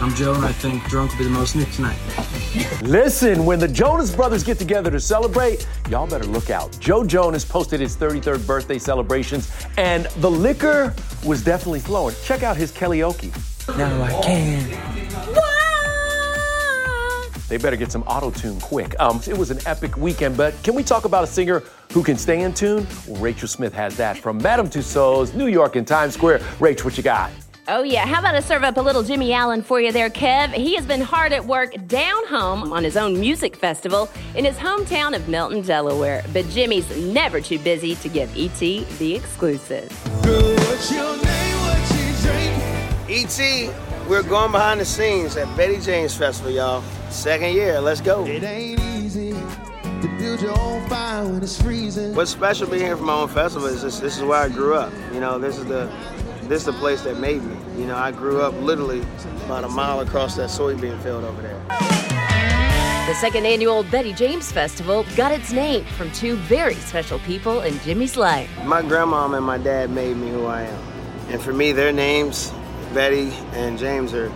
I'm 0.00 0.14
Joe, 0.14 0.34
and 0.34 0.44
I 0.44 0.52
think 0.52 0.84
drunk 0.84 1.12
will 1.12 1.18
be 1.18 1.24
the 1.24 1.30
most 1.30 1.54
Nick 1.54 1.70
tonight. 1.70 1.96
Listen, 2.82 3.46
when 3.46 3.58
the 3.58 3.68
Jonas 3.68 4.14
Brothers 4.14 4.42
get 4.42 4.58
together 4.58 4.90
to 4.90 4.98
celebrate, 4.98 5.66
y'all 5.88 6.06
better 6.06 6.26
look 6.26 6.50
out. 6.50 6.76
Joe 6.80 7.04
Jonas 7.04 7.44
posted 7.44 7.80
his 7.80 7.96
33rd 7.96 8.46
birthday 8.46 8.78
celebrations, 8.78 9.50
and 9.76 10.06
the 10.16 10.30
liquor 10.30 10.94
was 11.24 11.44
definitely 11.44 11.80
flowing. 11.80 12.14
Check 12.24 12.42
out 12.42 12.56
his 12.56 12.72
karaoke. 12.72 13.32
Now 13.78 14.02
I 14.02 14.22
can. 14.22 14.94
They 17.48 17.56
better 17.58 17.76
get 17.76 17.92
some 17.92 18.02
auto 18.02 18.30
tune 18.30 18.58
quick. 18.60 18.98
Um, 18.98 19.20
it 19.28 19.36
was 19.36 19.50
an 19.50 19.60
epic 19.64 19.96
weekend, 19.96 20.36
but 20.36 20.60
can 20.64 20.74
we 20.74 20.82
talk 20.82 21.04
about 21.04 21.22
a 21.24 21.26
singer 21.26 21.62
who 21.92 22.02
can 22.02 22.16
stay 22.16 22.42
in 22.42 22.52
tune? 22.52 22.86
Well, 23.06 23.20
Rachel 23.20 23.46
Smith 23.46 23.72
has 23.74 23.96
that 23.96 24.18
from 24.18 24.38
Madame 24.38 24.68
Tussauds, 24.68 25.34
New 25.34 25.46
York, 25.46 25.76
and 25.76 25.86
Times 25.86 26.14
Square. 26.14 26.40
Rach, 26.58 26.84
what 26.84 26.96
you 26.96 27.02
got? 27.02 27.30
Oh, 27.66 27.82
yeah. 27.82 28.04
How 28.04 28.18
about 28.18 28.34
I 28.34 28.40
serve 28.40 28.62
up 28.62 28.76
a 28.76 28.80
little 28.82 29.02
Jimmy 29.02 29.32
Allen 29.32 29.62
for 29.62 29.80
you 29.80 29.90
there, 29.90 30.10
Kev? 30.10 30.52
He 30.52 30.74
has 30.76 30.84
been 30.84 31.00
hard 31.00 31.32
at 31.32 31.46
work 31.46 31.74
down 31.86 32.26
home 32.26 32.74
on 32.74 32.84
his 32.84 32.94
own 32.94 33.18
music 33.18 33.56
festival 33.56 34.10
in 34.34 34.44
his 34.44 34.56
hometown 34.56 35.16
of 35.16 35.28
Milton, 35.28 35.62
Delaware. 35.62 36.22
But 36.34 36.46
Jimmy's 36.50 36.94
never 37.06 37.40
too 37.40 37.58
busy 37.58 37.94
to 37.96 38.08
give 38.10 38.28
ET 38.36 38.58
the 38.58 39.14
exclusive. 39.14 39.90
E.T., 43.08 43.70
we're 44.08 44.22
going 44.22 44.52
behind 44.52 44.80
the 44.80 44.84
scenes 44.84 45.36
at 45.38 45.56
Betty 45.56 45.80
James 45.80 46.14
Festival, 46.14 46.52
y'all. 46.52 46.82
Second 47.08 47.54
year, 47.54 47.80
let's 47.80 48.02
go. 48.02 48.26
It 48.26 48.42
ain't 48.42 48.80
easy 48.80 49.30
to 49.30 50.16
build 50.18 50.42
your 50.42 50.58
own 50.60 50.86
fire 50.90 51.24
when 51.24 51.42
it's 51.42 51.62
freezing. 51.62 52.14
What's 52.14 52.30
special 52.30 52.68
being 52.68 52.82
here 52.82 52.96
for 52.96 53.04
my 53.04 53.14
own 53.14 53.28
festival 53.28 53.68
is 53.68 53.80
this, 53.80 54.00
this 54.00 54.18
is 54.18 54.22
where 54.22 54.40
I 54.40 54.50
grew 54.50 54.74
up. 54.74 54.92
You 55.14 55.20
know, 55.20 55.38
this 55.38 55.56
is 55.56 55.64
the 55.64 55.90
this 56.48 56.60
is 56.60 56.66
the 56.66 56.72
place 56.74 57.02
that 57.02 57.18
made 57.18 57.42
me. 57.42 57.56
You 57.78 57.86
know, 57.86 57.96
I 57.96 58.10
grew 58.10 58.42
up 58.42 58.54
literally 58.60 59.02
about 59.44 59.64
a 59.64 59.68
mile 59.68 60.00
across 60.00 60.36
that 60.36 60.50
soybean 60.50 61.02
field 61.02 61.24
over 61.24 61.42
there. 61.42 61.60
The 63.06 63.14
second 63.14 63.44
annual 63.44 63.82
Betty 63.82 64.12
James 64.12 64.50
Festival 64.50 65.04
got 65.16 65.30
its 65.30 65.52
name 65.52 65.84
from 65.84 66.10
two 66.12 66.36
very 66.36 66.74
special 66.74 67.18
people 67.20 67.60
in 67.60 67.78
Jimmy's 67.80 68.16
life. 68.16 68.50
My 68.64 68.82
grandmom 68.82 69.36
and 69.36 69.44
my 69.44 69.58
dad 69.58 69.90
made 69.90 70.16
me 70.16 70.30
who 70.30 70.46
I 70.46 70.62
am. 70.62 70.82
And 71.28 71.40
for 71.40 71.52
me, 71.52 71.72
their 71.72 71.92
names, 71.92 72.52
Betty 72.92 73.30
and 73.52 73.78
James, 73.78 74.14
are 74.14 74.32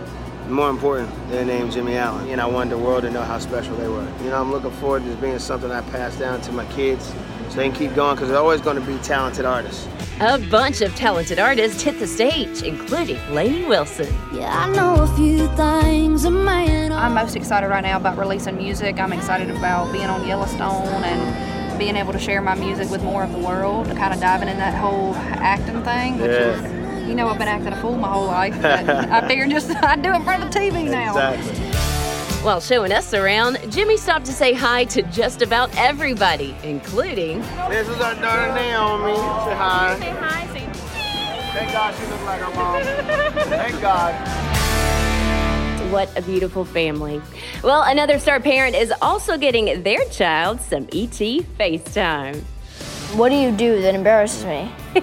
more 0.47 0.69
important 0.69 1.09
than 1.29 1.29
their 1.29 1.45
name, 1.45 1.71
Jimmy 1.71 1.97
Allen. 1.97 2.29
And 2.29 2.41
I 2.41 2.45
wanted 2.45 2.71
the 2.71 2.77
world 2.77 3.03
to 3.03 3.11
know 3.11 3.23
how 3.23 3.39
special 3.39 3.75
they 3.75 3.87
were. 3.87 4.07
You 4.23 4.29
know, 4.29 4.39
I'm 4.39 4.51
looking 4.51 4.71
forward 4.71 5.03
to 5.03 5.09
this 5.09 5.19
being 5.19 5.39
something 5.39 5.71
I 5.71 5.81
pass 5.89 6.17
down 6.17 6.41
to 6.41 6.51
my 6.51 6.65
kids 6.73 7.11
so 7.49 7.55
they 7.55 7.69
can 7.69 7.77
keep 7.77 7.95
going 7.95 8.15
because 8.15 8.29
there's 8.29 8.39
always 8.39 8.61
going 8.61 8.79
to 8.79 8.85
be 8.85 8.97
talented 8.99 9.45
artists. 9.45 9.87
A 10.21 10.37
bunch 10.37 10.81
of 10.81 10.93
talented 10.95 11.39
artists 11.39 11.81
hit 11.81 11.97
the 11.97 12.05
stage, 12.07 12.61
including 12.61 13.17
Lainey 13.33 13.65
Wilson. 13.65 14.13
Yeah, 14.33 14.49
I 14.53 14.69
know 14.75 14.95
a 15.03 15.07
few 15.15 15.47
things 15.55 16.25
a 16.25 16.31
man. 16.31 16.91
I'm 16.91 17.13
most 17.13 17.37
excited 17.37 17.67
right 17.67 17.81
now 17.81 17.95
about 17.95 18.17
releasing 18.17 18.57
music. 18.57 18.99
I'm 18.99 19.13
excited 19.13 19.49
about 19.49 19.93
being 19.93 20.07
on 20.07 20.27
Yellowstone 20.27 20.87
and 21.05 21.79
being 21.79 21.95
able 21.95 22.11
to 22.11 22.19
share 22.19 22.41
my 22.41 22.53
music 22.55 22.89
with 22.89 23.01
more 23.01 23.23
of 23.23 23.31
the 23.31 23.37
world. 23.39 23.87
Kind 23.95 24.13
of 24.13 24.19
diving 24.19 24.49
in 24.49 24.57
that 24.57 24.73
whole 24.77 25.15
acting 25.15 25.81
thing, 25.83 26.17
which 26.19 26.31
Yeah. 26.31 26.65
is, 27.01 27.07
you 27.07 27.15
know, 27.15 27.29
I've 27.29 27.39
been 27.39 27.47
acting 27.47 27.71
a 27.71 27.77
fool 27.81 27.95
my 27.95 28.11
whole 28.11 28.25
life. 28.27 28.61
But 28.61 28.89
I 28.89 29.25
figured 29.25 29.49
just 29.51 29.71
I'd 29.83 30.01
do 30.01 30.11
it 30.11 30.15
in 30.17 30.23
front 30.23 30.43
of 30.43 30.51
the 30.51 30.59
TV 30.59 30.83
now. 30.89 31.11
Exactly. 31.33 31.65
While 32.43 32.59
showing 32.61 32.91
us 32.91 33.13
around, 33.13 33.58
Jimmy 33.69 33.97
stopped 33.97 34.25
to 34.25 34.31
say 34.31 34.51
hi 34.53 34.83
to 34.85 35.03
just 35.03 35.43
about 35.43 35.69
everybody, 35.77 36.55
including 36.63 37.41
This 37.69 37.87
is 37.87 38.01
our 38.01 38.15
daughter 38.15 38.51
Naomi. 38.55 39.15
Say 39.15 39.55
hi. 39.55 39.99
Say 39.99 40.09
hi. 40.09 40.47
Say 40.47 40.65
Thank 41.53 41.71
God 41.71 41.93
she 41.93 42.05
looks 42.07 42.23
like 42.23 42.41
her 42.41 42.55
mom. 42.55 42.81
Thank 43.47 43.79
God. 43.79 44.15
What 45.91 46.17
a 46.17 46.23
beautiful 46.23 46.65
family. 46.65 47.21
Well, 47.63 47.83
another 47.83 48.17
star 48.17 48.39
parent 48.39 48.75
is 48.75 48.91
also 49.03 49.37
getting 49.37 49.83
their 49.83 50.03
child 50.05 50.61
some 50.61 50.85
ET 50.85 51.19
FaceTime. 51.19 52.43
What 53.15 53.29
do 53.29 53.35
you 53.35 53.51
do 53.51 53.81
that 53.81 53.95
embarrasses 53.95 54.45
me? 54.45 54.71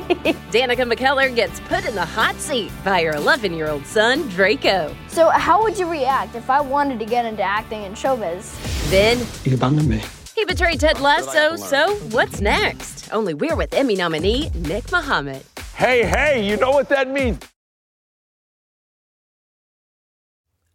Danica 0.52 0.90
McKellar 0.90 1.34
gets 1.34 1.58
put 1.60 1.84
in 1.84 1.94
the 1.94 2.04
hot 2.04 2.36
seat 2.36 2.70
by 2.84 3.02
her 3.02 3.10
11 3.12 3.52
year 3.52 3.68
old 3.68 3.84
son, 3.84 4.28
Draco. 4.28 4.94
So, 5.08 5.28
how 5.28 5.62
would 5.62 5.76
you 5.78 5.90
react 5.90 6.34
if 6.36 6.48
I 6.48 6.60
wanted 6.60 6.98
to 7.00 7.04
get 7.04 7.24
into 7.26 7.42
acting 7.42 7.84
and 7.84 7.96
showbiz? 7.96 8.52
Then 8.90 9.18
You 9.44 9.54
abandoned 9.56 9.88
me. 9.88 10.02
he 10.36 10.44
betrayed 10.44 10.78
Ted 10.80 11.00
Lasso, 11.00 11.56
so 11.56 11.96
what's 12.10 12.40
next? 12.40 13.12
Only 13.12 13.34
we're 13.34 13.56
with 13.56 13.74
Emmy 13.74 13.96
nominee 13.96 14.50
Nick 14.54 14.90
Mohammed. 14.92 15.42
Hey, 15.74 16.04
hey, 16.04 16.46
you 16.48 16.56
know 16.56 16.70
what 16.70 16.88
that 16.90 17.10
means? 17.10 17.40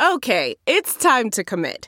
Okay, 0.01 0.55
it's 0.65 0.95
time 0.95 1.29
to 1.31 1.43
commit. 1.43 1.87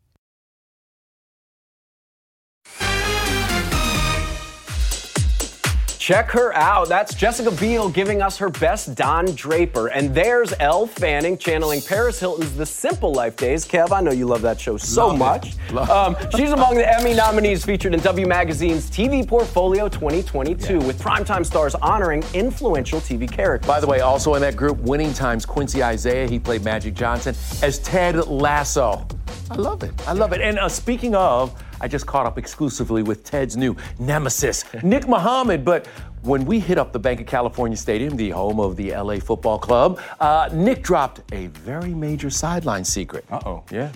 Check 6.01 6.31
her 6.31 6.51
out. 6.55 6.89
That's 6.89 7.13
Jessica 7.13 7.51
Biel 7.51 7.87
giving 7.87 8.23
us 8.23 8.35
her 8.39 8.49
best 8.49 8.95
Don 8.95 9.35
Draper. 9.35 9.89
And 9.89 10.15
there's 10.15 10.51
Elle 10.59 10.87
Fanning 10.87 11.37
channeling 11.37 11.79
Paris 11.79 12.19
Hilton's 12.19 12.55
The 12.55 12.65
Simple 12.65 13.13
Life 13.13 13.35
days. 13.37 13.67
Kev, 13.67 13.91
I 13.91 14.01
know 14.01 14.09
you 14.09 14.25
love 14.25 14.41
that 14.41 14.59
show 14.59 14.77
so 14.77 15.09
Love 15.09 15.19
much. 15.19 15.55
Um, 15.91 16.17
she's 16.35 16.53
among 16.53 16.73
the 16.73 16.91
Emmy 16.91 17.13
nominees 17.13 17.63
featured 17.63 17.93
in 17.93 17.99
W 17.99 18.25
Magazine's 18.25 18.89
TV 18.89 19.27
Portfolio 19.27 19.87
2022, 19.87 20.79
with 20.79 20.99
primetime 20.99 21.45
stars 21.45 21.75
honoring 21.75 22.23
influential 22.33 22.99
TV 22.99 23.31
characters. 23.31 23.67
By 23.67 23.79
the 23.79 23.85
way, 23.85 23.99
also 23.99 24.33
in 24.33 24.41
that 24.41 24.55
group, 24.55 24.79
Winning 24.79 25.13
Time's, 25.13 25.45
Quincy 25.45 25.83
Isaiah, 25.83 26.27
he 26.27 26.39
played 26.39 26.63
Magic 26.63 26.95
Johnson 26.95 27.35
as 27.61 27.77
Ted 27.77 28.15
Lasso. 28.25 29.05
I 29.51 29.55
love 29.55 29.83
it. 29.83 29.91
I 30.07 30.13
love 30.13 30.33
it. 30.33 30.41
And 30.41 30.57
uh, 30.57 30.67
speaking 30.67 31.13
of, 31.13 31.55
I 31.81 31.87
just 31.87 32.05
caught 32.05 32.27
up 32.27 32.37
exclusively 32.37 33.01
with 33.01 33.23
Ted's 33.23 33.57
new 33.57 33.75
nemesis, 33.97 34.65
Nick 34.83 35.07
Mohammed. 35.07 35.65
But 35.65 35.87
when 36.21 36.45
we 36.45 36.59
hit 36.59 36.77
up 36.77 36.93
the 36.93 36.99
Banc 36.99 37.19
of 37.21 37.25
California 37.25 37.75
Stadium, 37.75 38.15
the 38.15 38.29
home 38.29 38.59
of 38.59 38.75
the 38.75 38.91
LA 38.91 39.17
Football 39.17 39.57
Club, 39.57 39.99
uh, 40.19 40.47
Nick 40.53 40.83
dropped 40.83 41.21
a 41.33 41.47
very 41.47 41.95
major 41.95 42.29
sideline 42.29 42.85
secret. 42.85 43.25
Uh 43.31 43.39
oh. 43.47 43.63
Yeah. 43.71 43.91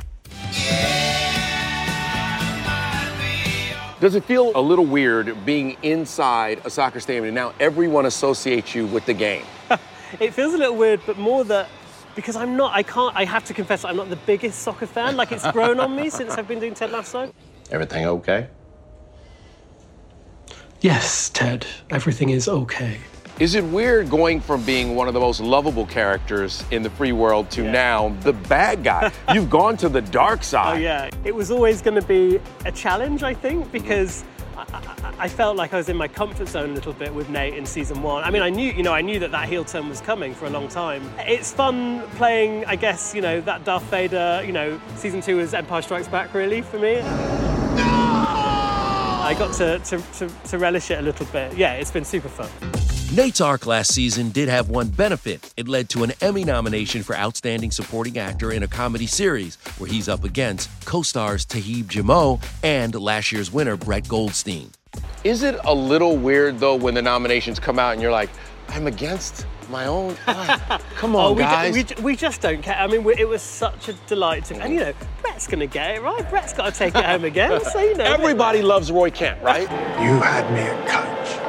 Does 4.02 4.16
it 4.16 4.24
feel 4.24 4.52
a 4.56 4.62
little 4.62 4.86
weird 4.86 5.46
being 5.46 5.78
inside 5.84 6.62
a 6.66 6.70
soccer 6.72 7.00
stadium 7.00 7.26
and 7.26 7.36
now 7.36 7.54
everyone 7.60 8.08
associates 8.08 8.74
you 8.74 8.88
with 8.88 9.06
the 9.06 9.14
game? 9.14 9.46
It 10.20 10.34
feels 10.34 10.54
a 10.54 10.58
little 10.58 10.78
weird, 10.78 11.02
but 11.06 11.18
more 11.18 11.44
that 11.46 11.68
because 12.16 12.38
I'm 12.38 12.56
not, 12.56 12.74
I 12.74 12.84
can't, 12.84 13.14
I 13.18 13.26
have 13.26 13.44
to 13.46 13.54
confess, 13.54 13.84
I'm 13.84 13.98
not 13.98 14.10
the 14.10 14.16
biggest 14.16 14.60
soccer 14.60 14.86
fan. 14.88 15.18
Like 15.18 15.34
it's 15.34 15.52
grown 15.52 15.78
on 15.80 15.94
me 15.94 16.10
since 16.10 16.36
I've 16.36 16.48
been 16.48 16.60
doing 16.60 16.74
Ted 16.74 16.92
Lasso. 16.92 17.34
Everything 17.72 18.06
okay? 18.06 18.48
Yes, 20.82 21.30
Ted, 21.30 21.66
everything 21.90 22.30
is 22.30 22.48
okay. 22.48 23.00
Is 23.40 23.56
it 23.56 23.66
weird 23.66 24.10
going 24.10 24.40
from 24.40 24.64
being 24.64 24.96
one 24.96 25.10
of 25.10 25.14
the 25.14 25.20
most 25.20 25.42
lovable 25.42 25.86
characters 25.86 26.64
in 26.72 26.84
the 26.84 26.90
free 26.90 27.12
world 27.12 27.50
to 27.52 27.64
now 27.64 28.16
the 28.22 28.32
bad 28.32 28.84
guy? 28.84 29.12
You've 29.34 29.50
gone 29.50 29.76
to 29.78 29.90
the 29.90 30.02
dark 30.02 30.42
side. 30.42 30.78
Oh 30.78 30.80
yeah, 30.80 31.10
it 31.26 31.36
was 31.36 31.52
always 31.52 31.82
going 31.82 32.00
to 32.00 32.08
be 32.08 32.40
a 32.66 32.72
challenge, 32.72 33.24
I 33.24 33.34
think, 33.34 33.72
because 33.74 34.24
I, 34.56 34.62
I, 34.72 35.14
I 35.26 35.28
felt 35.28 35.58
like 35.58 35.74
I 35.74 35.78
was 35.78 35.90
in 35.90 35.98
my 35.98 36.08
comfort 36.08 36.48
zone 36.48 36.70
a 36.70 36.74
little 36.74 36.94
bit 36.94 37.14
with 37.14 37.30
Nate 37.30 37.56
in 37.56 37.66
season 37.66 38.02
one. 38.02 38.24
I 38.24 38.30
mean, 38.30 38.42
I 38.42 38.50
knew, 38.50 38.72
you 38.72 38.84
know, 38.84 38.94
I 38.94 39.02
knew 39.02 39.20
that 39.20 39.32
that 39.32 39.50
heel 39.50 39.66
turn 39.66 39.90
was 39.90 40.00
coming 40.00 40.34
for 40.34 40.46
a 40.46 40.50
long 40.50 40.70
time. 40.70 41.04
It's 41.20 41.52
fun 41.52 42.04
playing, 42.12 42.64
I 42.66 42.78
guess, 42.78 43.14
you 43.14 43.22
know, 43.22 43.42
that 43.42 43.66
Darth 43.66 43.84
Vader. 43.84 44.44
You 44.46 44.54
know, 44.54 44.80
season 44.96 45.20
two 45.20 45.40
is 45.40 45.54
Empire 45.54 45.82
Strikes 45.82 46.08
Back, 46.08 46.34
really, 46.34 46.62
for 46.62 46.80
me. 46.80 47.02
I 49.26 49.34
got 49.34 49.56
to, 49.56 49.80
to, 49.80 49.98
to, 50.20 50.30
to 50.50 50.58
relish 50.60 50.92
it 50.92 51.00
a 51.00 51.02
little 51.02 51.26
bit. 51.26 51.58
Yeah, 51.58 51.74
it's 51.74 51.90
been 51.90 52.06
super 52.06 52.30
fun. 52.30 52.48
Nate's 53.18 53.42
arc 53.42 53.66
last 53.66 53.92
season 53.92 54.30
did 54.30 54.48
have 54.50 54.70
one 54.70 54.90
benefit. 54.90 55.52
It 55.58 55.68
led 55.68 55.90
to 55.90 56.04
an 56.04 56.14
Emmy 56.22 56.44
nomination 56.44 57.02
for 57.02 57.18
Outstanding 57.18 57.72
Supporting 57.72 58.20
Actor 58.20 58.52
in 58.52 58.62
a 58.62 58.68
Comedy 58.68 59.08
Series, 59.08 59.56
where 59.80 59.90
he's 59.90 60.08
up 60.08 60.26
against 60.26 60.70
co 60.86 61.02
stars 61.02 61.44
Toheeb 61.44 61.86
Jimoh 61.86 62.40
and 62.62 62.94
last 62.94 63.32
year's 63.32 63.52
winner, 63.52 63.76
Brett 63.76 64.08
Goldstein. 64.08 64.70
Is 65.24 65.42
it 65.42 65.60
a 65.66 65.74
little 65.74 66.18
weird, 66.18 66.60
though, 66.60 66.76
when 66.76 66.94
the 66.94 67.02
nominations 67.02 67.58
come 67.60 67.80
out 67.80 67.94
and 67.94 68.04
you're 68.04 68.12
like, 68.12 68.30
I'm 68.70 68.86
against 68.86 69.48
my 69.70 69.86
own. 69.86 70.16
Come 70.96 71.16
oh, 71.16 71.20
on, 71.20 71.26
oh, 71.26 71.34
we, 71.34 71.42
guys. 71.42 71.74
we, 71.74 72.04
we, 72.04 72.16
just 72.16 72.42
don't 72.42 72.62
care. 72.62 72.76
I 72.76 72.88
mean, 72.88 73.04
we, 73.04 73.16
it 73.16 73.28
was 73.28 73.42
such 73.42 73.90
a 73.90 73.94
delight 74.08 74.46
to, 74.46 74.56
and 74.56 74.74
you 74.74 74.80
know, 74.80 74.94
Brett's 75.22 75.48
going 75.48 75.60
to 75.60 75.68
get 75.68 75.96
it 75.96 76.02
right. 76.02 76.28
Brett's 76.30 76.54
got 76.54 76.74
to 76.74 76.78
take 76.78 76.96
it 76.96 77.06
home 77.06 77.26
again. 77.26 77.62
So 77.66 77.80
you 77.80 77.96
know, 77.96 78.04
everybody 78.04 78.62
loves 78.62 78.92
Roy 78.92 79.12
Kent, 79.12 79.42
right? 79.42 79.70
You 80.02 80.20
had 80.20 80.52
me 80.52 80.62
at 80.62 80.88
coach. 80.88 81.46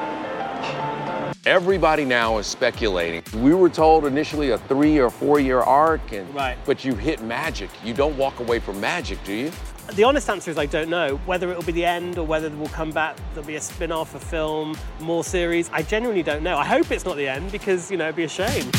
Everybody 1.47 2.05
now 2.05 2.39
is 2.39 2.47
speculating. 2.49 3.23
We 3.41 3.55
were 3.55 3.69
told 3.69 4.05
initially 4.05 4.51
a 4.51 4.59
three 4.59 4.99
or 4.99 5.11
four 5.11 5.39
year 5.39 5.61
arc, 5.61 6.13
and 6.13 6.35
right. 6.35 6.59
but 6.65 6.85
you 6.85 6.97
hit 6.97 7.23
magic. 7.23 7.71
You 7.85 7.95
don't 7.95 8.17
walk 8.17 8.41
away 8.41 8.59
from 8.59 8.81
magic, 8.81 9.23
do 9.23 9.33
you? 9.33 9.53
The 9.95 10.05
honest 10.05 10.29
answer 10.29 10.51
is 10.51 10.59
I 10.59 10.67
don't 10.67 10.91
know 10.91 11.17
whether 11.27 11.51
it 11.51 11.57
will 11.57 11.65
be 11.65 11.73
the 11.73 11.85
end 11.85 12.19
or 12.19 12.27
whether 12.27 12.51
we'll 12.51 12.69
come 12.69 12.91
back. 12.91 13.17
There'll 13.33 13.47
be 13.47 13.57
a 13.57 13.61
spin-off, 13.61 14.15
a 14.15 14.19
film, 14.19 14.77
more 15.01 15.23
series. 15.23 15.71
I 15.73 15.83
genuinely 15.83 16.23
don't 16.23 16.43
know. 16.43 16.59
I 16.59 16.65
hope 16.65 16.91
it's 16.91 17.05
not 17.05 17.17
the 17.17 17.29
end 17.29 17.53
because 17.53 17.91
you 17.91 17.97
know 17.97 18.05
it'd 18.05 18.17
be 18.17 18.25
a 18.25 18.29
shame. 18.29 18.71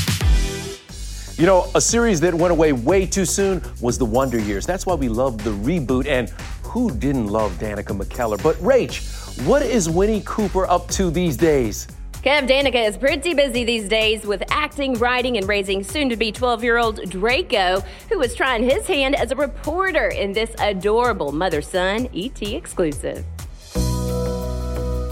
You 1.38 1.46
know, 1.46 1.70
a 1.76 1.82
series 1.82 2.20
that 2.22 2.34
went 2.34 2.52
away 2.52 2.74
way 2.74 3.06
too 3.06 3.26
soon 3.26 3.62
was 3.80 3.98
The 3.98 4.06
Wonder 4.06 4.40
Years. 4.40 4.66
That's 4.66 4.86
why 4.86 4.96
we 4.96 5.08
loved 5.08 5.42
the 5.42 5.52
reboot. 5.52 6.08
And 6.08 6.30
who 6.64 6.92
didn't 6.92 7.28
love 7.28 7.54
Danica 7.54 7.98
McKellar? 7.98 8.42
But 8.44 8.56
Rach, 8.58 9.46
what 9.46 9.62
is 9.62 9.90
Winnie 9.90 10.24
Cooper 10.26 10.68
up 10.68 10.90
to 10.90 11.10
these 11.10 11.38
days? 11.38 11.88
Kev 12.28 12.46
Danica 12.46 12.86
is 12.86 12.98
pretty 12.98 13.34
busy 13.34 13.64
these 13.64 13.88
days 13.88 14.26
with 14.26 14.44
acting, 14.52 14.96
writing, 14.96 15.38
and 15.38 15.48
raising 15.48 15.82
soon 15.82 16.10
to 16.10 16.18
be 16.18 16.30
12 16.30 16.62
year 16.62 16.78
old 16.78 17.10
Draco, 17.10 17.82
who 18.10 18.22
is 18.22 18.36
trying 18.36 18.66
his 18.66 18.86
hand 18.86 19.16
as 19.16 19.32
a 19.32 19.36
reporter 19.38 20.10
in 20.10 20.34
this 20.34 20.54
adorable 20.60 21.32
mother 21.32 21.62
son 21.62 22.10
ET 22.14 22.42
exclusive. 22.42 23.24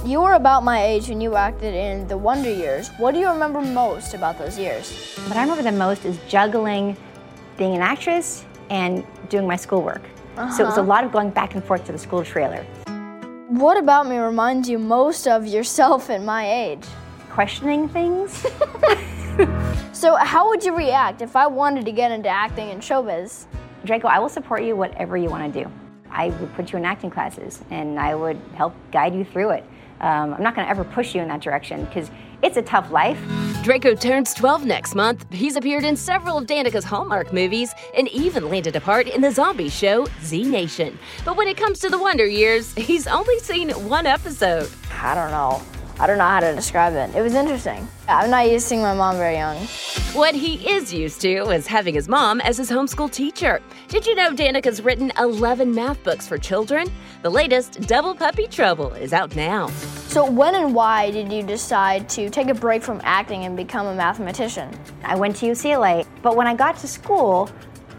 You 0.05 0.19
were 0.23 0.33
about 0.33 0.65
my 0.65 0.83
age 0.83 1.07
when 1.07 1.21
you 1.21 1.37
acted 1.37 1.73
in 1.73 2.05
The 2.09 2.17
Wonder 2.17 2.51
Years. 2.51 2.89
What 2.97 3.13
do 3.13 3.21
you 3.21 3.29
remember 3.29 3.61
most 3.61 4.13
about 4.13 4.37
those 4.37 4.59
years? 4.59 5.15
What 5.27 5.37
I 5.37 5.41
remember 5.43 5.63
the 5.63 5.71
most 5.71 6.03
is 6.03 6.19
juggling 6.27 6.97
being 7.57 7.75
an 7.75 7.81
actress 7.81 8.43
and 8.69 9.05
doing 9.29 9.47
my 9.47 9.55
schoolwork. 9.55 10.01
Uh-huh. 10.35 10.51
So 10.51 10.63
it 10.63 10.65
was 10.65 10.75
a 10.75 10.81
uh-huh. 10.81 10.89
lot 10.89 11.05
of 11.05 11.13
going 11.13 11.29
back 11.29 11.55
and 11.55 11.63
forth 11.63 11.85
to 11.85 11.93
the 11.93 11.97
school 11.97 12.25
trailer. 12.25 12.65
What 13.47 13.77
about 13.77 14.05
me 14.05 14.17
reminds 14.17 14.67
you 14.67 14.77
most 14.77 15.29
of 15.29 15.47
yourself 15.47 16.09
at 16.09 16.21
my 16.21 16.51
age? 16.51 16.83
Questioning 17.35 17.89
things. 17.89 18.31
so, 19.91 20.15
how 20.15 20.47
would 20.47 20.63
you 20.63 20.73
react 20.73 21.21
if 21.21 21.35
I 21.35 21.47
wanted 21.47 21.83
to 21.85 21.91
get 21.91 22.11
into 22.11 22.29
acting 22.29 22.69
and 22.69 22.81
showbiz? 22.81 23.45
Draco, 23.83 24.07
I 24.07 24.19
will 24.19 24.29
support 24.29 24.63
you 24.63 24.77
whatever 24.77 25.17
you 25.17 25.29
want 25.29 25.53
to 25.53 25.63
do. 25.63 25.69
I 26.09 26.29
would 26.29 26.53
put 26.55 26.71
you 26.71 26.79
in 26.79 26.85
acting 26.85 27.09
classes 27.09 27.61
and 27.69 27.99
I 27.99 28.15
would 28.15 28.39
help 28.55 28.73
guide 28.93 29.13
you 29.13 29.25
through 29.25 29.49
it. 29.49 29.65
Um, 29.99 30.33
I'm 30.33 30.43
not 30.43 30.55
going 30.55 30.65
to 30.65 30.69
ever 30.69 30.85
push 30.85 31.13
you 31.13 31.21
in 31.21 31.27
that 31.27 31.41
direction 31.41 31.83
because 31.83 32.09
it's 32.41 32.55
a 32.55 32.61
tough 32.61 32.89
life. 32.91 33.19
Draco 33.63 33.95
turns 33.95 34.33
12 34.33 34.65
next 34.65 34.95
month. 34.95 35.25
He's 35.29 35.57
appeared 35.57 35.83
in 35.83 35.97
several 35.97 36.37
of 36.37 36.47
Danica's 36.47 36.85
Hallmark 36.85 37.33
movies 37.33 37.73
and 37.97 38.07
even 38.09 38.49
landed 38.49 38.77
a 38.77 38.81
part 38.81 39.07
in 39.07 39.19
the 39.19 39.31
zombie 39.31 39.69
show 39.69 40.07
Z 40.23 40.43
Nation. 40.43 40.97
But 41.25 41.35
when 41.35 41.49
it 41.49 41.57
comes 41.57 41.79
to 41.79 41.89
the 41.89 41.99
Wonder 41.99 42.27
Years, 42.27 42.73
he's 42.75 43.07
only 43.07 43.39
seen 43.39 43.71
one 43.71 44.05
episode. 44.05 44.69
I 45.01 45.15
don't 45.15 45.31
know. 45.31 45.61
I 45.97 46.07
don't 46.07 46.17
know 46.17 46.25
how 46.25 46.41
to 46.41 46.53
describe 46.53 46.93
it. 46.93 47.15
It 47.15 47.21
was 47.21 47.35
interesting. 47.35 47.87
I'm 48.09 48.29
not 48.29 48.51
used 48.51 48.65
to 48.65 48.69
seeing 48.69 48.81
my 48.81 48.93
mom 48.93 49.15
very 49.15 49.35
young. 49.35 49.55
What 50.13 50.35
he 50.35 50.55
is 50.69 50.93
used 50.93 51.21
to 51.21 51.49
is 51.51 51.67
having 51.67 51.95
his 51.95 52.09
mom 52.09 52.41
as 52.41 52.57
his 52.57 52.69
homeschool 52.69 53.09
teacher. 53.09 53.61
Did 53.87 54.05
you 54.05 54.13
know 54.13 54.33
Danica's 54.33 54.81
written 54.81 55.13
11 55.17 55.73
math 55.73 56.03
books 56.03 56.27
for 56.27 56.37
children? 56.37 56.91
The 57.21 57.29
latest, 57.29 57.79
Double 57.87 58.13
Puppy 58.13 58.45
Trouble, 58.47 58.91
is 58.91 59.13
out 59.13 59.37
now. 59.37 59.67
So, 60.07 60.29
when 60.29 60.55
and 60.55 60.75
why 60.75 61.11
did 61.11 61.31
you 61.31 61.43
decide 61.43 62.09
to 62.09 62.29
take 62.29 62.49
a 62.49 62.53
break 62.53 62.83
from 62.83 62.99
acting 63.05 63.45
and 63.45 63.55
become 63.55 63.87
a 63.87 63.95
mathematician? 63.95 64.77
I 65.03 65.15
went 65.15 65.37
to 65.37 65.45
UCLA, 65.45 66.05
but 66.21 66.35
when 66.35 66.45
I 66.45 66.55
got 66.55 66.77
to 66.79 66.87
school, 66.89 67.49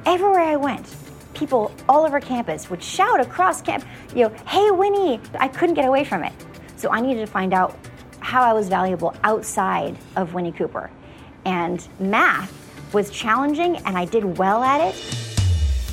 everywhere 0.05 0.41
I 0.41 0.57
went, 0.57 0.95
people 1.33 1.73
all 1.89 2.05
over 2.05 2.21
campus 2.21 2.69
would 2.69 2.83
shout 2.83 3.21
across 3.21 3.63
camp, 3.63 3.85
you 4.15 4.25
know, 4.25 4.35
hey 4.47 4.71
Winnie, 4.71 5.19
I 5.39 5.49
couldn't 5.49 5.75
get 5.75 5.87
away 5.87 6.05
from 6.05 6.25
it. 6.25 6.33
So 6.77 6.91
I 6.91 7.01
needed 7.01 7.21
to 7.21 7.27
find 7.27 7.53
out 7.53 7.77
how 8.21 8.43
I 8.43 8.53
was 8.53 8.69
valuable 8.69 9.15
outside 9.25 9.97
of 10.17 10.35
Winnie 10.35 10.53
Cooper. 10.53 10.91
And 11.45 11.87
math 11.99 12.53
was 12.93 13.11
challenging 13.11 13.77
and 13.79 13.97
I 13.97 14.05
did 14.05 14.39
well 14.39 14.63
at 14.63 14.81
it. 14.81 15.17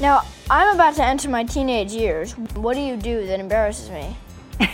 Now, 0.01 0.23
I'm 0.49 0.75
about 0.75 0.95
to 0.95 1.03
enter 1.03 1.29
my 1.29 1.43
teenage 1.43 1.91
years. 1.93 2.33
What 2.55 2.73
do 2.73 2.81
you 2.81 2.97
do 2.97 3.25
that 3.27 3.39
embarrasses 3.39 3.89
me? 3.89 4.17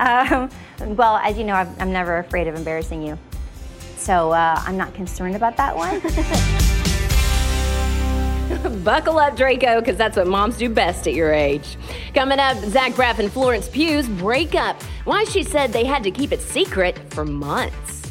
um, 0.00 0.50
well, 0.80 1.16
as 1.16 1.36
you 1.36 1.44
know, 1.44 1.54
I'm, 1.54 1.74
I'm, 1.78 1.92
never 1.92 2.18
afraid 2.18 2.46
of 2.46 2.54
embarrassing 2.54 3.02
you. 3.02 3.18
So 3.96 4.32
uh, 4.32 4.62
I'm 4.64 4.76
not 4.76 4.94
concerned 4.94 5.34
about 5.36 5.56
that 5.56 5.74
one. 5.74 6.00
Buckle 8.84 9.18
up, 9.18 9.36
Draco, 9.36 9.80
because 9.80 9.96
that's 9.96 10.16
what 10.16 10.26
moms 10.26 10.56
do 10.56 10.68
best 10.68 11.06
at 11.06 11.14
your 11.14 11.32
age. 11.32 11.76
Coming 12.14 12.38
up, 12.38 12.56
Zach 12.58 12.92
Braff 12.92 13.18
and 13.18 13.32
Florence 13.32 13.68
Pugh's 13.68 14.08
breakup. 14.08 14.82
Why 15.04 15.24
she 15.24 15.42
said 15.42 15.72
they 15.72 15.84
had 15.84 16.02
to 16.04 16.10
keep 16.10 16.32
it 16.32 16.40
secret 16.40 16.98
for 17.12 17.24
months. 17.24 18.02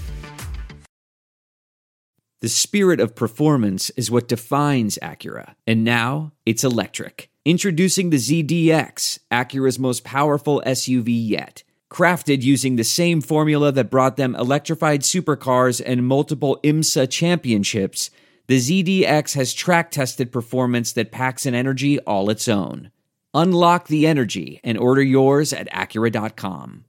The 2.42 2.50
spirit 2.50 3.00
of 3.00 3.16
performance 3.16 3.90
is 3.92 4.12
what 4.12 4.28
defines 4.28 5.00
Acura, 5.02 5.56
and 5.66 5.84
now 5.84 6.34
it's 6.46 6.64
electric. 6.64 7.30
Introducing 7.46 8.10
the 8.10 8.18
ZDX, 8.18 9.20
Acura's 9.32 9.80
most 9.80 10.04
powerful 10.04 10.62
SUV 10.66 11.08
yet. 11.08 11.64
Crafted 11.90 12.42
using 12.42 12.76
the 12.76 12.84
same 12.84 13.22
formula 13.22 13.72
that 13.72 13.92
brought 13.92 14.18
them 14.18 14.36
electrified 14.36 15.02
supercars 15.02 15.82
and 15.86 16.08
multiple 16.08 16.60
IMSA 16.64 17.10
championships 17.10 18.10
the 18.48 18.58
ZDX 18.58 19.36
has 19.36 19.54
track 19.54 19.90
tested 19.92 20.32
performance 20.32 20.92
that 20.94 21.12
packs 21.12 21.46
an 21.46 21.56
energy 21.56 22.00
all 22.00 22.30
its 22.30 22.48
own. 22.48 22.92
Unlock 23.34 23.88
the 23.88 24.06
energy 24.06 24.60
and 24.64 24.78
order 24.78 25.02
yours 25.02 25.54
at 25.54 25.72
Acura.com. 25.72 26.86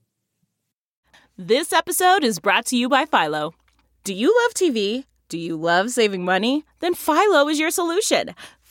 This 1.37 1.73
episode 1.73 2.23
is 2.23 2.39
brought 2.39 2.65
to 2.67 2.77
you 2.77 2.89
by 2.89 3.05
Philo. 3.05 3.53
Do 4.03 4.13
you 4.13 4.35
love 4.43 4.53
TV? 4.53 5.05
Do 5.27 5.37
you 5.37 5.55
love 5.55 5.91
saving 5.91 6.23
money? 6.23 6.65
Then 6.79 6.93
Philo 6.93 7.47
is 7.49 7.59
your 7.59 7.71
solution. 7.71 8.35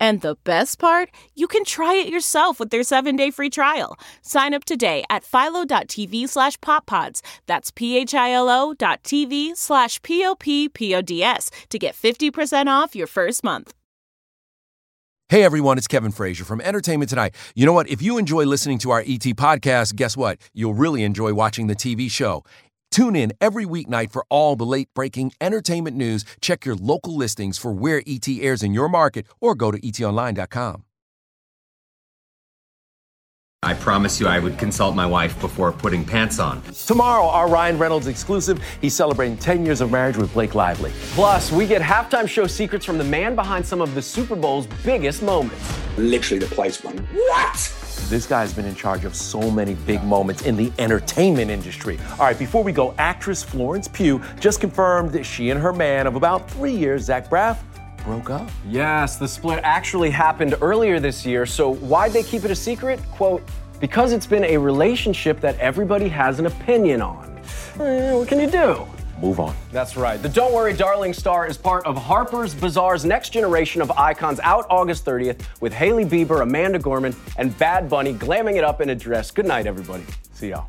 And 0.00 0.20
the 0.20 0.36
best 0.44 0.78
part, 0.78 1.10
you 1.34 1.46
can 1.46 1.64
try 1.64 1.94
it 1.94 2.08
yourself 2.08 2.60
with 2.60 2.70
their 2.70 2.82
7-day 2.82 3.30
free 3.30 3.50
trial. 3.50 3.96
Sign 4.22 4.54
up 4.54 4.64
today 4.64 5.04
at 5.10 5.24
philo.tv 5.24 6.28
slash 6.28 6.56
poppods. 6.58 7.20
That's 7.46 7.70
p-h-i-l-o 7.70 8.74
dot 8.74 9.02
tv 9.02 9.56
slash 9.56 10.00
p-o-p-p-o-d-s 10.02 11.50
to 11.70 11.78
get 11.78 11.94
50% 11.94 12.66
off 12.66 12.94
your 12.96 13.06
first 13.06 13.42
month. 13.44 13.74
Hey 15.30 15.44
everyone, 15.44 15.76
it's 15.76 15.86
Kevin 15.86 16.10
Frazier 16.10 16.46
from 16.46 16.62
Entertainment 16.62 17.10
Tonight. 17.10 17.34
You 17.54 17.66
know 17.66 17.74
what? 17.74 17.86
If 17.90 18.00
you 18.00 18.16
enjoy 18.16 18.44
listening 18.46 18.78
to 18.78 18.90
our 18.92 19.00
ET 19.00 19.20
podcast, 19.36 19.94
guess 19.94 20.16
what? 20.16 20.38
You'll 20.54 20.72
really 20.72 21.02
enjoy 21.04 21.34
watching 21.34 21.66
the 21.66 21.76
TV 21.76 22.10
show. 22.10 22.44
Tune 22.90 23.14
in 23.14 23.32
every 23.40 23.64
weeknight 23.64 24.10
for 24.10 24.24
all 24.28 24.56
the 24.56 24.66
late 24.66 24.88
breaking 24.94 25.32
entertainment 25.40 25.96
news. 25.96 26.24
Check 26.40 26.64
your 26.64 26.74
local 26.74 27.16
listings 27.16 27.58
for 27.58 27.72
where 27.72 28.02
ET 28.06 28.26
airs 28.28 28.62
in 28.62 28.74
your 28.74 28.88
market 28.88 29.26
or 29.40 29.54
go 29.54 29.70
to 29.70 29.78
etonline.com. 29.78 30.84
I 33.64 33.74
promise 33.74 34.20
you 34.20 34.28
I 34.28 34.38
would 34.38 34.56
consult 34.56 34.94
my 34.94 35.04
wife 35.04 35.38
before 35.40 35.72
putting 35.72 36.04
pants 36.04 36.38
on. 36.38 36.62
Tomorrow, 36.86 37.26
our 37.26 37.48
Ryan 37.48 37.76
Reynolds 37.76 38.06
exclusive. 38.06 38.62
He's 38.80 38.94
celebrating 38.94 39.36
10 39.36 39.66
years 39.66 39.80
of 39.80 39.90
marriage 39.90 40.16
with 40.16 40.32
Blake 40.32 40.54
Lively. 40.54 40.92
Plus, 41.10 41.50
we 41.50 41.66
get 41.66 41.82
halftime 41.82 42.28
show 42.28 42.46
secrets 42.46 42.86
from 42.86 42.98
the 42.98 43.04
man 43.04 43.34
behind 43.34 43.66
some 43.66 43.80
of 43.80 43.96
the 43.96 44.02
Super 44.02 44.36
Bowl's 44.36 44.68
biggest 44.84 45.22
moments. 45.22 45.76
Literally, 45.98 46.38
the 46.38 46.54
place 46.54 46.84
went, 46.84 47.00
what? 47.00 47.77
This 48.08 48.26
guy's 48.26 48.52
been 48.52 48.64
in 48.64 48.74
charge 48.74 49.04
of 49.04 49.14
so 49.14 49.50
many 49.50 49.74
big 49.74 50.02
moments 50.04 50.42
in 50.42 50.56
the 50.56 50.72
entertainment 50.78 51.50
industry. 51.50 51.98
All 52.12 52.18
right, 52.20 52.38
before 52.38 52.64
we 52.64 52.72
go, 52.72 52.94
actress 52.98 53.42
Florence 53.42 53.86
Pugh 53.88 54.22
just 54.40 54.60
confirmed 54.60 55.12
that 55.12 55.24
she 55.24 55.50
and 55.50 55.60
her 55.60 55.72
man 55.72 56.06
of 56.06 56.16
about 56.16 56.50
three 56.50 56.74
years, 56.74 57.04
Zach 57.04 57.28
Braff, 57.28 57.58
broke 58.04 58.30
up. 58.30 58.48
Yes, 58.66 59.16
the 59.16 59.28
split 59.28 59.60
actually 59.62 60.08
happened 60.08 60.56
earlier 60.62 60.98
this 61.00 61.26
year. 61.26 61.44
So, 61.44 61.74
why'd 61.74 62.12
they 62.12 62.22
keep 62.22 62.44
it 62.44 62.50
a 62.50 62.56
secret? 62.56 63.00
Quote, 63.10 63.42
because 63.80 64.12
it's 64.12 64.26
been 64.26 64.44
a 64.44 64.56
relationship 64.56 65.40
that 65.40 65.58
everybody 65.58 66.08
has 66.08 66.38
an 66.38 66.46
opinion 66.46 67.02
on. 67.02 67.40
Eh, 67.80 68.12
what 68.14 68.26
can 68.26 68.40
you 68.40 68.50
do? 68.50 68.86
Move 69.20 69.40
on. 69.40 69.54
That's 69.72 69.96
right. 69.96 70.20
The 70.22 70.28
Don't 70.28 70.52
Worry 70.52 70.72
Darling 70.72 71.12
star 71.12 71.46
is 71.46 71.56
part 71.56 71.84
of 71.86 71.96
Harper's 71.96 72.54
Bazaar's 72.54 73.04
next 73.04 73.30
generation 73.30 73.82
of 73.82 73.90
icons 73.92 74.38
out 74.40 74.66
August 74.70 75.04
30th 75.04 75.44
with 75.60 75.72
Hailey 75.72 76.04
Bieber, 76.04 76.42
Amanda 76.42 76.78
Gorman, 76.78 77.14
and 77.36 77.56
Bad 77.58 77.88
Bunny 77.88 78.14
glamming 78.14 78.56
it 78.56 78.64
up 78.64 78.80
in 78.80 78.90
a 78.90 78.94
dress. 78.94 79.30
Good 79.30 79.46
night, 79.46 79.66
everybody. 79.66 80.04
See 80.32 80.50
y'all. 80.50 80.68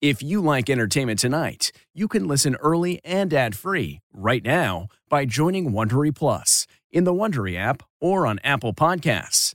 If 0.00 0.20
you 0.20 0.40
like 0.40 0.68
entertainment 0.68 1.20
tonight, 1.20 1.70
you 1.94 2.08
can 2.08 2.26
listen 2.26 2.56
early 2.56 3.00
and 3.04 3.32
ad-free 3.32 4.00
right 4.12 4.44
now 4.44 4.88
by 5.08 5.26
joining 5.26 5.70
Wondery 5.70 6.12
Plus 6.12 6.66
in 6.90 7.04
the 7.04 7.14
Wondery 7.14 7.56
app 7.56 7.84
or 8.00 8.26
on 8.26 8.40
Apple 8.42 8.74
Podcasts. 8.74 9.54